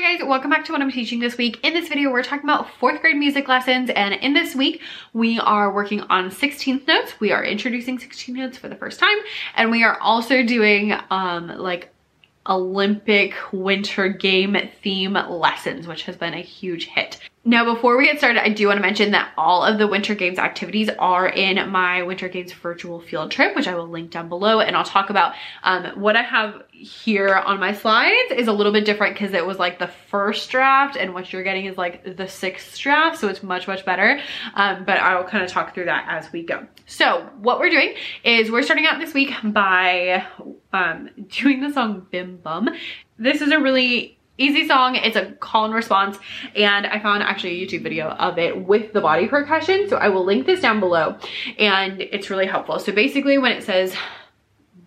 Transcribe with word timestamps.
Hi 0.00 0.16
guys, 0.16 0.26
welcome 0.26 0.48
back 0.48 0.64
to 0.64 0.72
what 0.72 0.80
I'm 0.80 0.90
teaching 0.90 1.20
this 1.20 1.36
week. 1.36 1.60
In 1.62 1.74
this 1.74 1.90
video, 1.90 2.10
we're 2.10 2.22
talking 2.22 2.44
about 2.44 2.70
fourth 2.78 3.02
grade 3.02 3.18
music 3.18 3.48
lessons 3.48 3.90
and 3.90 4.14
in 4.14 4.32
this 4.32 4.54
week, 4.54 4.80
we 5.12 5.38
are 5.38 5.70
working 5.70 6.00
on 6.08 6.30
16th 6.30 6.86
notes. 6.86 7.20
We 7.20 7.32
are 7.32 7.44
introducing 7.44 7.98
16th 7.98 8.34
notes 8.34 8.56
for 8.56 8.68
the 8.68 8.76
first 8.76 8.98
time 8.98 9.18
and 9.56 9.70
we 9.70 9.84
are 9.84 10.00
also 10.00 10.42
doing 10.42 10.94
um, 11.10 11.48
like 11.48 11.92
Olympic 12.50 13.34
winter 13.52 14.08
game 14.08 14.56
theme 14.82 15.14
lessons, 15.14 15.86
which 15.86 16.02
has 16.02 16.16
been 16.16 16.34
a 16.34 16.40
huge 16.40 16.86
hit. 16.86 17.20
Now, 17.42 17.72
before 17.72 17.96
we 17.96 18.04
get 18.04 18.18
started, 18.18 18.42
I 18.44 18.50
do 18.50 18.66
want 18.66 18.76
to 18.76 18.82
mention 18.82 19.12
that 19.12 19.32
all 19.38 19.64
of 19.64 19.78
the 19.78 19.86
Winter 19.86 20.14
Games 20.14 20.38
activities 20.38 20.90
are 20.98 21.26
in 21.26 21.70
my 21.70 22.02
Winter 22.02 22.28
Games 22.28 22.52
virtual 22.52 23.00
field 23.00 23.30
trip, 23.30 23.56
which 23.56 23.66
I 23.66 23.74
will 23.74 23.88
link 23.88 24.10
down 24.10 24.28
below. 24.28 24.60
And 24.60 24.76
I'll 24.76 24.84
talk 24.84 25.08
about 25.08 25.34
um, 25.62 25.86
what 25.98 26.16
I 26.16 26.22
have 26.22 26.62
here 26.70 27.34
on 27.34 27.58
my 27.58 27.72
slides 27.72 28.32
is 28.36 28.46
a 28.46 28.52
little 28.52 28.72
bit 28.72 28.84
different 28.84 29.14
because 29.14 29.32
it 29.32 29.46
was 29.46 29.58
like 29.58 29.78
the 29.78 29.86
first 29.86 30.50
draft 30.50 30.96
and 30.96 31.14
what 31.14 31.32
you're 31.32 31.42
getting 31.42 31.64
is 31.64 31.78
like 31.78 32.16
the 32.16 32.28
sixth 32.28 32.78
draft. 32.78 33.18
So 33.18 33.28
it's 33.28 33.42
much, 33.42 33.66
much 33.66 33.86
better. 33.86 34.20
Um, 34.52 34.84
but 34.84 34.98
I'll 34.98 35.24
kind 35.24 35.42
of 35.42 35.50
talk 35.50 35.74
through 35.74 35.86
that 35.86 36.06
as 36.10 36.30
we 36.32 36.42
go. 36.42 36.66
So 36.84 37.26
what 37.40 37.58
we're 37.58 37.70
doing 37.70 37.94
is 38.22 38.50
we're 38.50 38.62
starting 38.62 38.86
out 38.86 39.00
this 39.00 39.14
week 39.14 39.32
by 39.44 40.26
um, 40.72 41.10
doing 41.28 41.60
the 41.60 41.72
song 41.72 42.06
Bim 42.10 42.38
Bum. 42.38 42.68
This 43.18 43.40
is 43.40 43.50
a 43.50 43.58
really 43.58 44.18
easy 44.38 44.66
song. 44.66 44.96
It's 44.96 45.16
a 45.16 45.32
call 45.32 45.66
and 45.66 45.74
response 45.74 46.18
and 46.56 46.86
I 46.86 46.98
found 46.98 47.22
actually 47.22 47.62
a 47.62 47.66
YouTube 47.66 47.82
video 47.82 48.08
of 48.08 48.38
it 48.38 48.66
with 48.66 48.92
the 48.92 49.00
body 49.00 49.28
percussion. 49.28 49.88
So 49.88 49.96
I 49.96 50.08
will 50.08 50.24
link 50.24 50.46
this 50.46 50.60
down 50.60 50.80
below 50.80 51.18
and 51.58 52.00
it's 52.00 52.30
really 52.30 52.46
helpful. 52.46 52.78
So 52.78 52.92
basically 52.92 53.36
when 53.36 53.52
it 53.52 53.62
says 53.62 53.94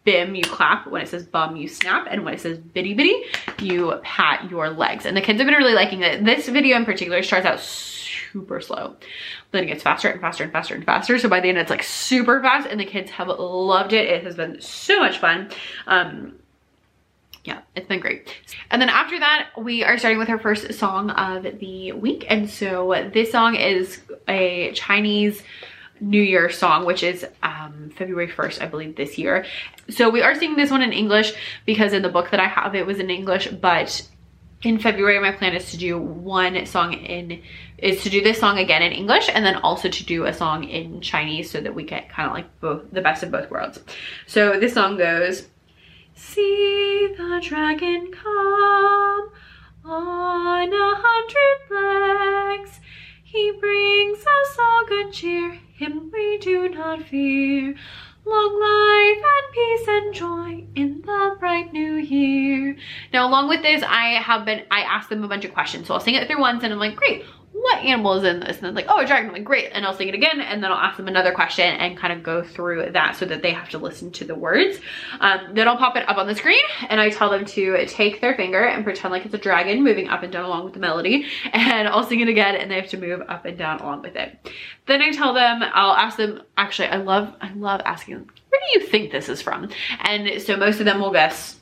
bim, 0.03 0.35
you 0.35 0.43
clap. 0.43 0.87
When 0.87 1.01
it 1.01 1.07
says 1.07 1.25
bum, 1.25 1.55
you 1.55 1.67
snap. 1.67 2.07
And 2.09 2.25
when 2.25 2.33
it 2.33 2.41
says 2.41 2.57
bitty 2.57 2.93
bitty, 2.93 3.23
you 3.59 3.99
pat 4.03 4.49
your 4.49 4.69
legs. 4.69 5.05
And 5.05 5.15
the 5.15 5.21
kids 5.21 5.39
have 5.39 5.47
been 5.47 5.55
really 5.55 5.73
liking 5.73 6.01
it. 6.01 6.25
This 6.25 6.47
video 6.49 6.75
in 6.75 6.85
particular 6.85 7.23
starts 7.23 7.45
out 7.45 7.59
super 8.33 8.59
slow. 8.59 8.95
Then 9.51 9.63
it 9.63 9.67
gets 9.67 9.83
faster 9.83 10.09
and 10.09 10.19
faster 10.19 10.43
and 10.43 10.51
faster 10.51 10.75
and 10.75 10.83
faster. 10.83 11.17
So 11.19 11.29
by 11.29 11.39
the 11.39 11.49
end, 11.49 11.59
it's 11.59 11.69
like 11.69 11.83
super 11.83 12.41
fast 12.41 12.67
and 12.67 12.79
the 12.79 12.85
kids 12.85 13.11
have 13.11 13.29
loved 13.29 13.93
it. 13.93 14.09
It 14.09 14.23
has 14.23 14.35
been 14.35 14.59
so 14.59 14.99
much 14.99 15.19
fun. 15.19 15.49
Um, 15.87 16.33
yeah, 17.43 17.61
it's 17.75 17.87
been 17.87 17.99
great. 17.99 18.33
And 18.71 18.81
then 18.81 18.89
after 18.89 19.19
that, 19.19 19.49
we 19.57 19.83
are 19.83 19.97
starting 19.97 20.17
with 20.17 20.29
our 20.29 20.39
first 20.39 20.73
song 20.73 21.11
of 21.11 21.59
the 21.59 21.91
week. 21.91 22.25
And 22.29 22.49
so 22.49 23.09
this 23.13 23.31
song 23.31 23.55
is 23.55 24.01
a 24.27 24.71
Chinese 24.73 25.43
New 25.99 26.21
Year 26.21 26.49
song, 26.49 26.85
which 26.85 27.03
is 27.03 27.25
um, 27.43 27.91
February 27.95 28.27
1st, 28.27 28.61
I 28.61 28.65
believe, 28.65 28.95
this 28.95 29.17
year. 29.17 29.45
So 29.89 30.09
we 30.09 30.21
are 30.21 30.35
singing 30.35 30.55
this 30.55 30.71
one 30.71 30.81
in 30.81 30.93
English 30.93 31.33
because 31.65 31.93
in 31.93 32.01
the 32.01 32.09
book 32.09 32.31
that 32.31 32.39
I 32.39 32.47
have, 32.47 32.75
it 32.75 32.85
was 32.85 32.99
in 32.99 33.09
English, 33.09 33.47
but 33.49 34.07
in 34.63 34.79
February, 34.79 35.19
my 35.19 35.31
plan 35.31 35.53
is 35.53 35.71
to 35.71 35.77
do 35.77 35.99
one 35.99 36.65
song 36.65 36.93
in, 36.93 37.41
is 37.77 38.01
to 38.03 38.09
do 38.09 38.21
this 38.21 38.39
song 38.39 38.57
again 38.57 38.81
in 38.81 38.93
English 38.93 39.29
and 39.33 39.45
then 39.45 39.57
also 39.57 39.89
to 39.89 40.05
do 40.05 40.25
a 40.25 40.33
song 40.33 40.63
in 40.63 41.01
Chinese 41.01 41.51
so 41.51 41.59
that 41.59 41.75
we 41.75 41.83
get 41.83 42.09
kind 42.09 42.27
of 42.27 42.33
like 42.33 42.59
both, 42.61 42.83
the 42.91 43.01
best 43.01 43.23
of 43.23 43.31
both 43.31 43.51
worlds. 43.51 43.79
So 44.25 44.59
this 44.59 44.73
song 44.73 44.97
goes, 44.97 45.47
See 46.15 47.13
the 47.17 47.41
dragon 47.43 48.11
come 48.11 49.31
on 49.83 50.73
a 50.73 50.95
hundred 50.95 52.61
legs. 52.61 52.79
He 53.23 53.51
brings 53.59 54.19
us 54.19 54.57
all 54.59 54.85
good 54.87 55.11
cheer, 55.11 55.59
him 55.73 56.09
we 56.13 56.37
do 56.37 56.69
not 56.69 57.03
fear. 57.03 57.75
Long 58.25 58.59
life 58.59 59.23
and 59.33 59.53
peace 59.53 59.87
and 59.87 60.13
joy 60.13 60.63
in 60.75 61.01
the 61.01 61.35
bright 61.39 61.73
new 61.73 61.95
year. 61.95 62.77
Now, 63.11 63.27
along 63.27 63.49
with 63.49 63.61
this, 63.61 63.83
I 63.85 64.21
have 64.21 64.45
been, 64.45 64.63
I 64.71 64.81
asked 64.81 65.09
them 65.09 65.23
a 65.23 65.27
bunch 65.27 65.43
of 65.43 65.53
questions. 65.53 65.87
So 65.87 65.93
I'll 65.93 65.99
sing 65.99 66.15
it 66.15 66.27
through 66.27 66.39
once 66.39 66.63
and 66.63 66.71
I'm 66.71 66.79
like, 66.79 66.95
great, 66.95 67.25
what 67.53 67.83
animal 67.83 68.15
is 68.15 68.23
in 68.23 68.39
this? 68.39 68.57
And 68.57 68.65
then 68.65 68.73
like, 68.73 68.87
oh, 68.89 68.99
a 68.99 69.05
dragon. 69.05 69.27
I'm 69.27 69.33
like, 69.33 69.43
great. 69.43 69.69
And 69.71 69.85
I'll 69.85 69.95
sing 69.95 70.07
it 70.07 70.15
again. 70.15 70.41
And 70.41 70.63
then 70.63 70.71
I'll 70.71 70.77
ask 70.77 70.97
them 70.97 71.07
another 71.07 71.31
question 71.31 71.65
and 71.65 71.95
kind 71.95 72.11
of 72.11 72.23
go 72.23 72.43
through 72.43 72.91
that 72.91 73.15
so 73.15 73.25
that 73.25 73.43
they 73.43 73.51
have 73.51 73.69
to 73.69 73.77
listen 73.77 74.11
to 74.13 74.25
the 74.25 74.33
words. 74.33 74.79
Um, 75.19 75.39
then 75.53 75.67
I'll 75.67 75.77
pop 75.77 75.95
it 75.95 76.07
up 76.09 76.17
on 76.17 76.25
the 76.25 76.33
screen 76.33 76.61
and 76.89 76.99
I 76.99 77.09
tell 77.09 77.29
them 77.29 77.45
to 77.45 77.85
take 77.85 78.21
their 78.21 78.33
finger 78.35 78.65
and 78.65 78.83
pretend 78.83 79.11
like 79.11 79.25
it's 79.25 79.33
a 79.35 79.37
dragon 79.37 79.83
moving 79.83 80.09
up 80.09 80.23
and 80.23 80.33
down 80.33 80.45
along 80.45 80.65
with 80.65 80.73
the 80.73 80.79
melody. 80.79 81.27
And 81.53 81.87
I'll 81.87 82.03
sing 82.03 82.19
it 82.19 82.27
again 82.27 82.55
and 82.55 82.69
they 82.69 82.75
have 82.75 82.89
to 82.89 82.97
move 82.97 83.21
up 83.27 83.45
and 83.45 83.57
down 83.57 83.79
along 83.79 84.01
with 84.01 84.15
it. 84.15 84.51
Then 84.87 85.01
I 85.01 85.11
tell 85.11 85.33
them, 85.33 85.63
I'll 85.73 85.93
ask 85.93 86.17
them, 86.17 86.41
actually, 86.57 86.87
I 86.87 86.97
love, 86.97 87.33
I 87.41 87.53
love 87.53 87.81
asking 87.85 88.15
them, 88.15 88.27
where 88.49 88.59
do 88.59 88.79
you 88.79 88.85
think 88.87 89.11
this 89.11 89.29
is 89.29 89.41
from? 89.41 89.69
And 90.01 90.41
so 90.41 90.57
most 90.57 90.79
of 90.79 90.85
them 90.85 90.99
will 90.99 91.11
guess 91.11 91.59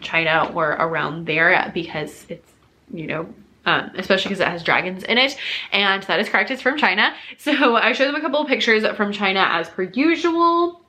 China 0.00 0.52
or 0.54 0.70
around 0.70 1.26
there 1.26 1.70
because 1.74 2.26
it's, 2.28 2.52
you 2.92 3.06
know, 3.06 3.32
um, 3.66 3.90
especially 3.96 4.28
because 4.28 4.40
it 4.40 4.48
has 4.48 4.62
dragons 4.62 5.04
in 5.04 5.18
it. 5.18 5.36
And 5.72 6.02
that 6.04 6.20
is 6.20 6.28
correct, 6.28 6.50
it's 6.50 6.62
from 6.62 6.78
China. 6.78 7.14
So 7.38 7.76
I 7.76 7.92
showed 7.92 8.08
them 8.08 8.14
a 8.16 8.20
couple 8.20 8.40
of 8.40 8.48
pictures 8.48 8.86
from 8.96 9.12
China 9.12 9.40
as 9.40 9.68
per 9.68 9.82
usual. 9.82 10.82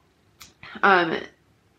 Um, 0.82 1.20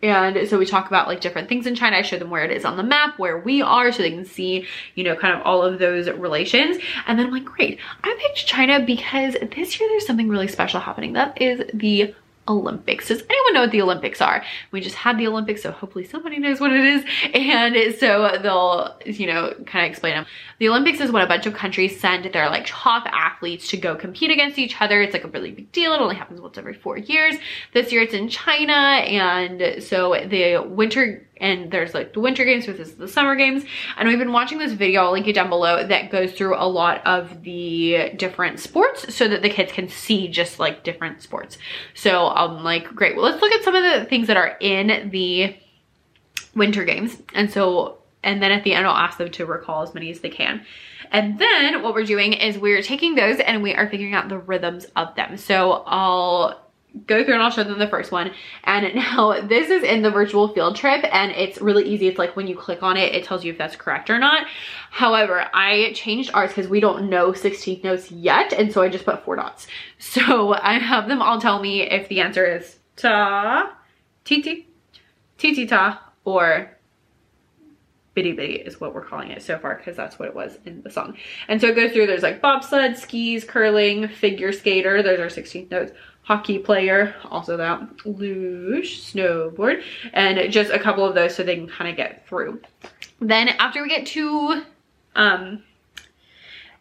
and 0.03 0.47
so 0.49 0.59
we 0.59 0.67
talk 0.67 0.87
about 0.89 1.09
like 1.09 1.23
different 1.23 1.49
things 1.49 1.67
in 1.67 1.75
China. 1.75 1.97
I 1.97 2.03
show 2.03 2.19
them 2.19 2.29
where 2.29 2.45
it 2.45 2.51
is 2.51 2.67
on 2.67 2.77
the 2.77 2.83
map, 2.83 3.19
where 3.19 3.39
we 3.39 3.63
are, 3.63 3.91
so 3.91 4.03
they 4.03 4.11
can 4.11 4.27
see, 4.27 4.67
you 4.97 5.03
know, 5.03 5.17
kind 5.17 5.35
of 5.35 5.41
all 5.47 5.63
of 5.63 5.79
those 5.79 6.11
relations. 6.11 6.77
And 7.07 7.19
then 7.19 7.27
I'm 7.27 7.33
like, 7.33 7.47
great, 7.47 7.81
I 8.03 8.15
picked 8.21 8.47
China 8.47 8.81
because 8.85 9.35
this 9.57 9.81
year 9.81 9.89
there's 9.89 10.07
something 10.07 10.29
really 10.29 10.49
special 10.49 10.81
happening. 10.81 11.15
That 11.15 11.41
is 11.41 11.63
the 11.73 12.15
Olympics. 12.49 13.09
Does 13.09 13.23
anyone 13.23 13.55
know 13.55 13.61
what 13.63 13.71
the 13.71 13.83
Olympics 13.83 14.21
are? 14.21 14.45
We 14.71 14.81
just 14.81 14.97
had 14.97 15.19
the 15.19 15.27
Olympics, 15.27 15.63
so 15.63 15.73
hopefully 15.73 16.05
somebody 16.05 16.39
knows 16.39 16.61
what 16.61 16.73
it 16.73 16.85
is. 16.85 17.05
And 17.35 17.95
so 17.97 18.39
they'll, 18.43 18.97
you 19.05 19.27
know, 19.27 19.53
kind 19.67 19.85
of 19.85 19.91
explain 19.91 20.15
them. 20.15 20.27
The 20.59 20.69
Olympics 20.69 21.01
is 21.01 21.11
when 21.11 21.23
a 21.23 21.27
bunch 21.27 21.47
of 21.47 21.55
countries 21.55 21.99
send 22.01 22.25
their 22.27 22.49
like 22.49 22.65
top 22.67 23.07
athletes 23.07 23.69
to 23.69 23.77
go 23.77 23.95
compete 23.97 24.31
against 24.31 24.59
each 24.59 24.81
other. 24.81 25.03
It's 25.03 25.13
like 25.13 25.25
a 25.25 25.29
really 25.29 25.51
big 25.51 25.73
deal. 25.73 25.93
It 25.93 26.01
only 26.01 26.15
happens 26.17 26.41
once 26.41 26.57
every 26.57 26.75
four 26.75 26.97
years. 26.97 27.37
This 27.73 27.93
year 27.93 28.03
it's 28.03 28.15
in 28.15 28.29
China. 28.29 28.73
And 28.73 29.83
so 29.83 30.15
the 30.27 30.65
winter 30.67 31.27
and 31.39 31.71
there's 31.71 31.95
like 31.95 32.13
the 32.13 32.21
winter 32.21 32.45
games 32.45 32.67
versus 32.67 32.95
the 32.95 33.09
summer 33.09 33.35
games 33.35 33.65
and 33.97 34.09
we've 34.09 34.19
been 34.19 34.33
watching 34.33 34.59
this 34.59 34.73
video 34.73 35.03
i'll 35.03 35.13
link 35.13 35.27
it 35.27 35.35
down 35.35 35.49
below 35.49 35.87
that 35.87 36.11
goes 36.11 36.33
through 36.33 36.55
a 36.57 36.67
lot 36.67 37.05
of 37.07 37.43
the 37.43 38.13
different 38.17 38.61
sports 38.61 39.15
so 39.15 39.29
that 39.29 39.43
the 39.43 39.51
kids 39.51 39.73
can 39.73 39.89
see 39.89 40.29
just 40.29 40.59
like 40.59 40.85
different 40.85 41.23
sports 41.23 41.59
so 41.95 42.29
i'm 42.29 42.63
like 42.63 42.87
great 42.95 43.17
well 43.17 43.25
let's 43.25 43.43
look 43.43 43.53
at 43.53 43.65
some 43.65 43.75
of 43.75 43.83
the 43.83 44.05
things 44.07 44.27
that 44.27 44.37
are 44.37 44.57
in 44.61 45.11
the 45.11 45.57
winter 46.55 46.85
games 46.85 47.17
and 47.35 47.51
so 47.51 47.99
and 48.25 48.43
then 48.43 48.51
at 48.51 48.65
the 48.65 48.73
end 48.73 48.87
I'll 48.87 48.97
ask 48.97 49.19
them 49.19 49.31
to 49.31 49.47
recall 49.47 49.83
as 49.83 49.95
many 49.95 50.11
as 50.11 50.21
they 50.21 50.31
can. 50.31 50.65
And 51.13 51.39
then 51.39 51.83
what 51.83 51.95
we're 51.95 52.05
doing 52.05 52.33
is 52.33 52.59
we're 52.59 52.83
taking 52.83 53.15
those 53.15 53.39
and 53.39 53.63
we 53.63 53.75
are 53.75 53.89
figuring 53.89 54.15
out 54.15 54.29
the 54.29 54.39
rhythms 54.39 54.87
of 54.97 55.15
them. 55.15 55.37
So 55.37 55.85
I'll 55.87 56.64
go 57.07 57.25
through 57.25 57.35
and 57.35 57.43
I'll 57.43 57.51
show 57.51 57.65
them 57.65 57.79
the 57.79 57.89
first 57.89 58.13
one. 58.13 58.33
And 58.65 58.95
now 58.95 59.41
this 59.47 59.71
is 59.71 59.83
in 59.83 60.03
the 60.03 60.11
virtual 60.11 60.49
field 60.49 60.77
trip 60.77 61.05
and 61.13 61.33
it's 61.33 61.61
really 61.61 61.85
easy. 61.85 62.09
It's 62.09 62.19
like 62.19 62.37
when 62.37 62.47
you 62.47 62.57
click 62.57 62.83
on 62.83 62.97
it, 62.97 63.15
it 63.15 63.25
tells 63.25 63.45
you 63.45 63.53
if 63.53 63.59
that's 63.59 63.77
correct 63.77 64.11
or 64.11 64.19
not. 64.19 64.47
However, 64.91 65.49
I 65.53 65.93
changed 65.95 66.31
ours 66.35 66.51
because 66.51 66.69
we 66.69 66.81
don't 66.81 67.09
know 67.09 67.33
16th 67.33 67.85
notes 67.85 68.11
yet. 68.11 68.53
And 68.53 68.73
so 68.73 68.83
I 68.83 68.89
just 68.89 69.05
put 69.05 69.25
four 69.25 69.37
dots. 69.37 69.67
So 69.99 70.53
I 70.53 70.79
have 70.79 71.09
them 71.09 71.23
all 71.23 71.41
tell 71.41 71.61
me 71.61 71.83
if 71.83 72.09
the 72.09 72.21
answer 72.21 72.45
is 72.45 72.77
ta, 72.95 73.75
titi, 74.25 74.69
titi 75.39 75.67
ta, 75.67 76.01
or 76.25 76.77
bitty 78.15 78.33
bitty 78.33 78.55
is 78.55 78.81
what 78.81 78.95
we're 78.95 79.05
calling 79.05 79.31
it 79.31 79.43
so 79.43 79.59
far 79.59 79.77
because 79.77 79.97
that's 79.97 80.19
what 80.19 80.29
it 80.29 80.35
was 80.35 80.59
in 80.65 80.83
the 80.83 80.91
song. 80.91 81.17
And 81.49 81.61
so 81.61 81.69
it 81.69 81.75
goes 81.75 81.93
through, 81.93 82.07
there's 82.07 82.23
like 82.23 82.41
bobsled, 82.41 82.97
skis, 82.97 83.45
curling, 83.45 84.09
figure 84.09 84.53
skater, 84.53 85.03
those 85.03 85.19
are 85.19 85.27
16th 85.27 85.71
notes, 85.71 85.93
hockey 86.25 86.59
player, 86.59 87.15
also 87.31 87.57
that, 87.57 87.81
luge, 88.07 89.01
snowboard, 89.01 89.83
and 90.13 90.51
just 90.51 90.71
a 90.71 90.79
couple 90.79 91.05
of 91.05 91.15
those 91.15 91.35
so 91.35 91.43
they 91.43 91.57
can 91.57 91.69
kind 91.69 91.91
of 91.91 91.97
get 91.97 92.27
through. 92.27 92.61
Then 93.21 93.49
after 93.49 93.83
we 93.83 93.89
get 93.89 94.07
to, 94.07 94.63
um, 95.15 95.63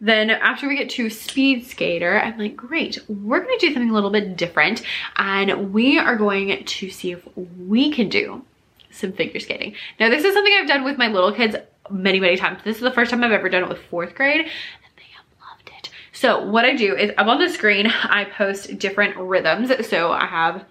then 0.02 0.30
after 0.30 0.68
we 0.68 0.76
get 0.78 0.90
to 0.92 1.10
speed 1.10 1.66
skater, 1.66 2.20
I'm 2.20 2.38
like, 2.38 2.56
great, 2.56 2.98
we're 3.08 3.40
gonna 3.40 3.58
do 3.60 3.72
something 3.74 3.90
a 3.90 3.94
little 3.94 4.10
bit 4.10 4.36
different 4.36 4.82
and 5.18 5.74
we 5.74 5.98
are 5.98 6.16
going 6.16 6.64
to 6.66 6.90
see 6.90 7.12
if 7.12 7.26
we 7.38 7.92
can 7.92 8.10
do 8.10 8.44
some 8.92 9.12
figure 9.14 9.40
skating. 9.40 9.76
Now 10.00 10.10
this 10.10 10.24
is 10.24 10.34
something 10.34 10.54
I've 10.54 10.68
done 10.68 10.84
with 10.84 10.98
my 10.98 11.08
little 11.08 11.32
kids 11.32 11.56
many, 11.90 12.20
many 12.20 12.38
times. 12.38 12.62
This 12.64 12.78
is 12.78 12.82
the 12.82 12.92
first 12.92 13.12
time 13.12 13.24
I've 13.24 13.32
ever 13.32 13.50
done 13.50 13.64
it 13.64 13.70
with 13.70 13.80
fourth 13.90 14.16
grade 14.16 14.42
and 14.42 14.94
they 14.98 15.04
have 15.16 15.26
loved 15.40 15.70
it. 15.78 15.90
So 16.24 16.42
what 16.42 16.64
I 16.64 16.74
do 16.74 16.96
is 16.96 17.12
up 17.18 17.28
on 17.28 17.38
the 17.38 17.50
screen, 17.50 17.88
I 17.88 18.24
post 18.24 18.80
different 18.80 19.18
rhythms. 19.18 19.74
So 19.90 20.14
I 20.14 20.26
have 20.26 20.64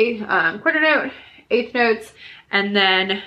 a 0.00 0.20
um, 0.22 0.58
quarter 0.58 0.80
note, 0.80 1.12
eighth 1.48 1.72
notes, 1.74 2.12
and 2.50 2.74
then 2.74 3.22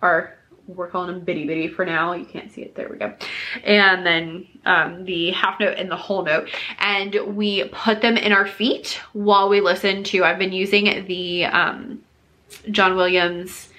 our 0.00 0.36
we're 0.68 0.86
calling 0.86 1.12
them 1.12 1.24
bitty 1.24 1.48
bitty 1.48 1.66
for 1.66 1.84
now. 1.84 2.12
You 2.12 2.24
can't 2.26 2.52
see 2.52 2.62
it. 2.62 2.76
There 2.76 2.88
we 2.88 2.96
go. 2.96 3.12
And 3.64 4.06
then 4.06 4.46
um, 4.66 5.04
the 5.04 5.32
half 5.32 5.58
note 5.58 5.78
and 5.78 5.90
the 5.90 5.96
whole 5.96 6.22
note. 6.22 6.48
And 6.78 7.36
we 7.36 7.64
put 7.64 8.02
them 8.02 8.16
in 8.16 8.30
our 8.30 8.46
feet 8.46 9.00
while 9.14 9.48
we 9.48 9.60
listen 9.60 10.04
to, 10.04 10.22
I've 10.22 10.38
been 10.38 10.52
using 10.52 11.06
the 11.06 11.46
um, 11.46 12.04
John 12.70 12.94
Williams 12.94 13.70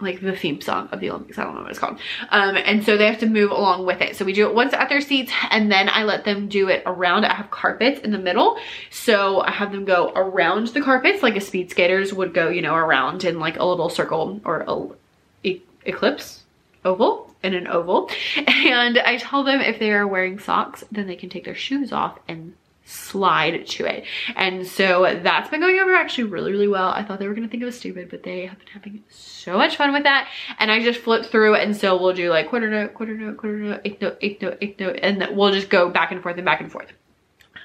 like 0.00 0.20
the 0.20 0.36
theme 0.36 0.60
song 0.60 0.88
of 0.92 1.00
the 1.00 1.10
Olympics. 1.10 1.38
I 1.38 1.44
don't 1.44 1.54
know 1.54 1.62
what 1.62 1.70
it's 1.70 1.78
called. 1.78 1.98
Um, 2.30 2.56
and 2.56 2.84
so 2.84 2.96
they 2.96 3.06
have 3.06 3.20
to 3.20 3.26
move 3.26 3.50
along 3.50 3.86
with 3.86 4.00
it. 4.00 4.16
So 4.16 4.24
we 4.24 4.32
do 4.32 4.46
it 4.48 4.54
once 4.54 4.74
at 4.74 4.88
their 4.88 5.00
seats 5.00 5.32
and 5.50 5.72
then 5.72 5.88
I 5.88 6.04
let 6.04 6.24
them 6.24 6.48
do 6.48 6.68
it 6.68 6.82
around. 6.84 7.24
I 7.24 7.34
have 7.34 7.50
carpets 7.50 8.00
in 8.00 8.10
the 8.10 8.18
middle. 8.18 8.58
So 8.90 9.40
I 9.40 9.50
have 9.50 9.72
them 9.72 9.84
go 9.84 10.12
around 10.14 10.68
the 10.68 10.82
carpets 10.82 11.22
like 11.22 11.36
a 11.36 11.40
speed 11.40 11.70
skaters 11.70 12.12
would 12.12 12.34
go, 12.34 12.48
you 12.48 12.62
know, 12.62 12.74
around 12.74 13.24
in 13.24 13.40
like 13.40 13.58
a 13.58 13.64
little 13.64 13.88
circle 13.88 14.40
or 14.44 14.64
a 14.68 15.48
e 15.48 15.62
eclipse 15.86 16.44
oval 16.84 17.34
in 17.42 17.54
an 17.54 17.66
oval. 17.66 18.10
And 18.46 18.98
I 18.98 19.16
tell 19.16 19.44
them 19.44 19.60
if 19.60 19.78
they 19.78 19.92
are 19.92 20.06
wearing 20.06 20.38
socks, 20.38 20.84
then 20.92 21.06
they 21.06 21.16
can 21.16 21.30
take 21.30 21.44
their 21.44 21.54
shoes 21.54 21.92
off 21.92 22.18
and 22.28 22.54
slide 22.86 23.66
to 23.66 23.84
it. 23.84 24.04
And 24.36 24.66
so 24.66 25.20
that's 25.22 25.50
been 25.50 25.60
going 25.60 25.78
over 25.78 25.94
actually 25.94 26.24
really, 26.24 26.52
really 26.52 26.68
well. 26.68 26.88
I 26.88 27.02
thought 27.02 27.18
they 27.18 27.28
were 27.28 27.34
gonna 27.34 27.48
think 27.48 27.62
it 27.62 27.66
was 27.66 27.76
stupid, 27.76 28.08
but 28.08 28.22
they 28.22 28.46
have 28.46 28.58
been 28.58 28.68
having 28.68 29.04
so 29.10 29.58
much 29.58 29.76
fun 29.76 29.92
with 29.92 30.04
that. 30.04 30.28
And 30.58 30.70
I 30.70 30.82
just 30.82 31.00
flip 31.00 31.26
through 31.26 31.56
and 31.56 31.76
so 31.76 32.00
we'll 32.00 32.14
do 32.14 32.30
like 32.30 32.48
quarter 32.48 32.70
note, 32.70 32.94
quarter 32.94 33.14
note, 33.14 33.36
quarter 33.36 33.58
note, 33.58 33.80
eighth 33.84 34.00
note, 34.00 34.18
eighth 34.20 34.40
note, 34.40 34.58
eighth 34.60 34.80
note, 34.80 34.98
and 35.02 35.36
we'll 35.36 35.52
just 35.52 35.68
go 35.68 35.90
back 35.90 36.12
and 36.12 36.22
forth 36.22 36.36
and 36.36 36.44
back 36.44 36.60
and 36.60 36.70
forth. 36.70 36.92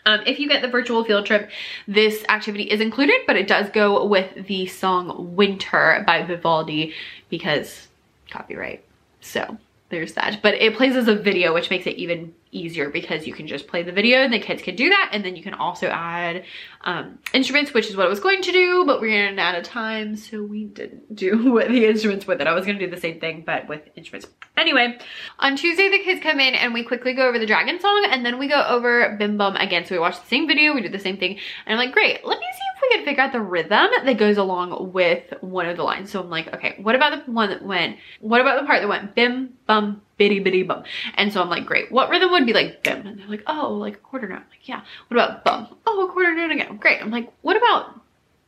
Um, 0.06 0.22
if 0.26 0.40
you 0.40 0.50
get 0.50 0.64
the 0.64 0.68
virtual 0.68 1.04
field 1.04 1.28
trip, 1.28 1.52
this 1.88 2.26
activity 2.28 2.64
is 2.64 2.82
included, 2.82 3.22
but 3.28 3.36
it 3.36 3.48
does 3.48 3.70
go 3.70 4.06
with 4.06 4.48
the 4.48 4.66
song 4.66 5.36
Winter 5.36 6.04
by 6.08 6.24
Vivaldi 6.24 6.94
because 7.30 7.88
copyright. 8.32 8.84
So 9.20 9.58
there's 9.90 10.14
that. 10.14 10.40
But 10.42 10.56
it 10.56 10.76
plays 10.76 10.96
as 10.96 11.08
a 11.08 11.16
video, 11.16 11.54
which 11.54 11.70
makes 11.70 11.86
it 11.86 11.98
even 11.98 12.34
easier 12.52 12.90
because 12.90 13.26
you 13.26 13.34
can 13.34 13.48
just 13.48 13.68
play 13.68 13.84
the 13.84 13.92
video 13.92 14.20
and 14.20 14.34
the 14.34 14.40
kids 14.40 14.62
can 14.62 14.76
do 14.76 14.90
that. 14.90 15.10
And 15.12 15.24
then 15.24 15.36
you 15.36 15.44
can 15.44 15.54
also 15.54 15.88
add 15.88 16.44
um, 16.82 17.20
instruments, 17.34 17.74
which 17.74 17.90
is 17.90 17.96
what 17.96 18.06
I 18.06 18.10
was 18.10 18.20
going 18.20 18.42
to 18.42 18.52
do, 18.52 18.86
but 18.86 19.02
we 19.02 19.10
ran 19.10 19.40
out 19.40 19.56
of 19.56 19.64
time. 19.64 20.16
So 20.16 20.44
we 20.44 20.66
didn't 20.66 21.16
do 21.16 21.60
the 21.68 21.88
instruments 21.88 22.28
with 22.28 22.42
it. 22.42 22.48
I 22.48 22.54
was 22.54 22.66
going 22.66 22.78
to 22.78 22.86
do 22.86 22.94
the 22.94 23.02
same 23.02 23.20
thing, 23.20 23.44
but 23.46 23.68
with 23.68 23.82
instruments. 23.96 24.28
Anyway, 24.58 24.98
on 25.40 25.56
Tuesday, 25.56 25.90
the 25.90 26.04
kids 26.04 26.22
come 26.22 26.40
in 26.40 26.54
and 26.54 26.74
we 26.74 26.84
quickly 26.84 27.14
go 27.14 27.28
over 27.28 27.40
the 27.40 27.46
dragon 27.46 27.80
song 27.80 28.08
and 28.10 28.26
then 28.26 28.38
we 28.38 28.48
go 28.48 28.64
over 28.68 29.16
Bim 29.18 29.38
Bum 29.38 29.56
again. 29.56 29.86
So 29.86 29.96
we 29.96 30.00
watch 30.00 30.20
the 30.20 30.28
same 30.28 30.48
video, 30.48 30.74
we 30.74 30.82
do 30.82 30.90
the 30.90 31.00
same 31.00 31.18
thing. 31.18 31.40
And 31.66 31.74
I'm 31.74 31.78
like, 31.78 31.94
great, 31.94 32.26
let 32.26 32.40
me 32.40 32.46
we 32.82 32.90
can 32.90 33.06
figure 33.06 33.24
out 33.24 33.32
the 33.32 33.42
rhythm 33.42 33.90
that 34.04 34.18
goes 34.18 34.38
along 34.38 34.92
with 34.92 35.34
one 35.42 35.68
of 35.68 35.78
the 35.78 35.84
lines. 35.84 36.12
So 36.12 36.20
I'm 36.20 36.30
like, 36.30 36.54
okay, 36.54 36.78
what 36.82 36.96
about 36.96 37.26
the 37.26 37.32
one 37.32 37.50
that 37.50 37.64
went, 37.64 37.98
what 38.20 38.42
about 38.42 38.60
the 38.60 38.66
part 38.66 38.82
that 38.82 38.88
went 38.88 39.16
bim, 39.16 39.54
bum, 39.68 40.02
bitty, 40.18 40.40
bitty, 40.40 40.64
bum? 40.64 40.84
And 41.16 41.32
so 41.32 41.42
I'm 41.42 41.50
like, 41.50 41.66
great, 41.66 41.92
what 41.92 42.10
rhythm 42.10 42.32
would 42.32 42.46
be 42.46 42.54
like 42.54 42.84
bim? 42.84 43.06
And 43.06 43.20
they're 43.20 43.28
like, 43.28 43.44
oh, 43.48 43.74
like 43.74 43.96
a 43.96 44.00
quarter 44.00 44.28
note. 44.28 44.38
I'm 44.38 44.50
like, 44.50 44.68
yeah. 44.68 44.82
What 45.08 45.18
about 45.18 45.44
bum? 45.44 45.76
Oh, 45.86 46.08
a 46.08 46.12
quarter 46.12 46.34
note 46.34 46.52
again. 46.52 46.78
Great. 46.78 47.02
I'm 47.02 47.12
like, 47.12 47.32
what 47.42 47.58
about 47.58 48.00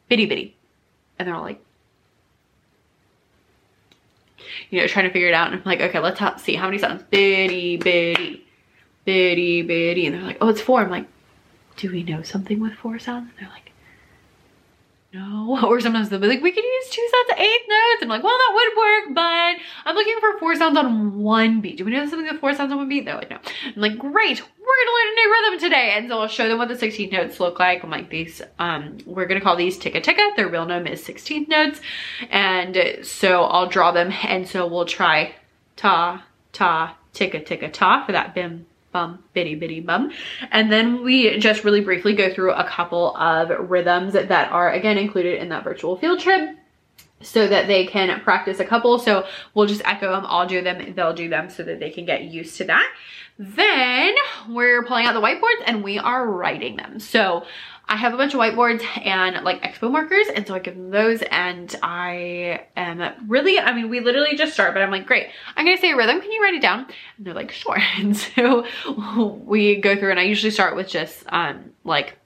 bitty, 0.09 0.25
bitty? 0.25 0.55
And 1.19 1.27
they're 1.27 1.35
all 1.35 1.43
like, 1.43 1.63
you 4.69 4.79
know, 4.79 4.87
trying 4.87 5.05
to 5.05 5.11
figure 5.11 5.27
it 5.27 5.33
out. 5.33 5.51
And 5.51 5.55
I'm 5.57 5.65
like, 5.65 5.81
okay, 5.81 5.99
let's 5.99 6.43
see 6.43 6.55
how 6.55 6.65
many 6.67 6.77
sounds. 6.77 7.03
Bitty, 7.03 7.77
bitty, 7.77 8.45
bitty, 9.05 9.61
bitty. 9.61 10.07
And 10.07 10.15
they're 10.15 10.23
like, 10.23 10.37
oh, 10.41 10.49
it's 10.49 10.61
four. 10.61 10.81
I'm 10.81 10.89
like, 10.89 11.07
do 11.77 11.91
we 11.91 12.03
know 12.03 12.21
something 12.21 12.59
with 12.59 12.73
four 12.73 12.99
sounds? 12.99 13.29
And 13.29 13.39
they're 13.39 13.53
like, 13.53 13.71
no. 15.13 15.59
Or 15.73 15.79
sometimes 15.79 16.09
they'll 16.09 16.19
be 16.19 16.27
like, 16.27 16.41
we 16.41 16.51
could 16.51 16.63
use 16.63 16.89
two 16.89 17.07
sets 17.09 17.39
of 17.39 17.43
eighth 17.43 17.67
notes. 17.69 18.01
I'm 18.01 18.09
like, 18.09 18.23
well, 18.23 18.37
that 18.37 18.51
would 18.53 18.77
work, 18.77 19.15
but 19.15 19.55
I'm 19.85 19.95
looking 19.95 20.17
for 20.19 20.39
four 20.39 20.55
sounds 20.55 20.77
on 20.77 21.19
one 21.19 21.61
beat. 21.61 21.77
Do 21.77 21.85
we 21.85 21.91
know 21.91 22.05
something 22.07 22.27
with 22.29 22.41
four 22.41 22.53
sounds 22.53 22.71
on 22.71 22.77
one 22.77 22.89
beat? 22.89 23.05
They're 23.05 23.15
like, 23.15 23.29
no. 23.29 23.37
I'm 23.37 23.81
like, 23.81 23.97
great, 23.97 24.41
we're 24.41 24.79
gonna 24.85 24.97
learn 24.97 25.11
a 25.11 25.15
new 25.15 25.31
rhythm 25.31 25.59
today. 25.59 25.93
And 25.95 26.09
so 26.09 26.19
I'll 26.19 26.27
show 26.27 26.49
them 26.49 26.57
what 26.57 26.67
the 26.67 26.75
16th 26.75 27.11
notes 27.11 27.39
look 27.39 27.59
like. 27.59 27.83
I'm 27.83 27.89
like, 27.89 28.09
these, 28.09 28.41
um, 28.59 28.97
we're 29.05 29.25
gonna 29.25 29.41
call 29.41 29.55
these 29.55 29.77
ticka 29.77 30.01
ticka. 30.01 30.31
Their 30.35 30.49
real 30.49 30.65
name 30.65 30.87
is 30.87 31.05
16th 31.05 31.47
notes. 31.47 31.79
And 32.29 32.99
so 33.03 33.43
I'll 33.43 33.67
draw 33.67 33.91
them. 33.91 34.11
And 34.23 34.47
so 34.47 34.67
we'll 34.67 34.85
try 34.85 35.35
ta, 35.75 36.25
ta, 36.51 36.97
ticka 37.13 37.39
ticka 37.39 37.69
ta 37.69 38.05
for 38.05 38.11
that 38.11 38.33
bim 38.33 38.65
bum, 38.93 39.23
bitty 39.33 39.55
bitty 39.55 39.81
bum. 39.81 40.11
And 40.51 40.71
then 40.71 41.03
we 41.03 41.37
just 41.39 41.63
really 41.63 41.81
briefly 41.81 42.13
go 42.13 42.33
through 42.33 42.53
a 42.53 42.63
couple 42.63 43.15
of 43.17 43.69
rhythms 43.69 44.13
that 44.13 44.51
are 44.51 44.71
again 44.71 44.97
included 44.97 45.41
in 45.41 45.49
that 45.49 45.63
virtual 45.63 45.97
field 45.97 46.19
trip 46.19 46.57
so 47.21 47.47
that 47.47 47.67
they 47.67 47.85
can 47.85 48.19
practice 48.21 48.59
a 48.59 48.65
couple. 48.65 48.99
So 48.99 49.25
we'll 49.53 49.67
just 49.67 49.81
echo 49.85 50.11
them, 50.11 50.25
I'll 50.27 50.47
do 50.47 50.61
them, 50.61 50.93
they'll 50.93 51.13
do 51.13 51.29
them 51.29 51.49
so 51.49 51.63
that 51.63 51.79
they 51.79 51.89
can 51.89 52.05
get 52.05 52.25
used 52.25 52.57
to 52.57 52.65
that. 52.65 52.89
Then 53.39 54.13
we're 54.47 54.83
pulling 54.83 55.07
out 55.07 55.13
the 55.13 55.21
whiteboards 55.21 55.63
and 55.65 55.83
we 55.83 55.97
are 55.97 56.27
writing 56.27 56.75
them. 56.75 56.99
So 56.99 57.45
I 57.85 57.97
have 57.97 58.13
a 58.13 58.17
bunch 58.17 58.33
of 58.33 58.39
whiteboards 58.39 58.83
and 59.05 59.43
like 59.43 59.61
expo 59.61 59.91
markers 59.91 60.27
and 60.33 60.47
so 60.47 60.55
I 60.55 60.59
give 60.59 60.75
them 60.75 60.89
those 60.89 61.21
and 61.21 61.75
I 61.83 62.65
am 62.75 63.13
really, 63.27 63.59
I 63.59 63.73
mean, 63.73 63.89
we 63.89 63.99
literally 63.99 64.35
just 64.35 64.53
start, 64.53 64.73
but 64.73 64.81
I'm 64.81 64.89
like, 64.89 65.05
great, 65.05 65.27
I'm 65.55 65.65
gonna 65.65 65.77
say 65.77 65.91
a 65.91 65.97
rhythm, 65.97 66.21
can 66.21 66.31
you 66.31 66.41
write 66.41 66.53
it 66.53 66.61
down? 66.61 66.87
And 67.17 67.25
they're 67.25 67.33
like, 67.33 67.51
sure. 67.51 67.77
And 67.97 68.15
so 68.15 68.65
we 69.45 69.75
go 69.75 69.95
through 69.95 70.11
and 70.11 70.19
I 70.19 70.23
usually 70.23 70.51
start 70.51 70.75
with 70.75 70.87
just 70.87 71.23
um 71.29 71.71
like 71.83 72.17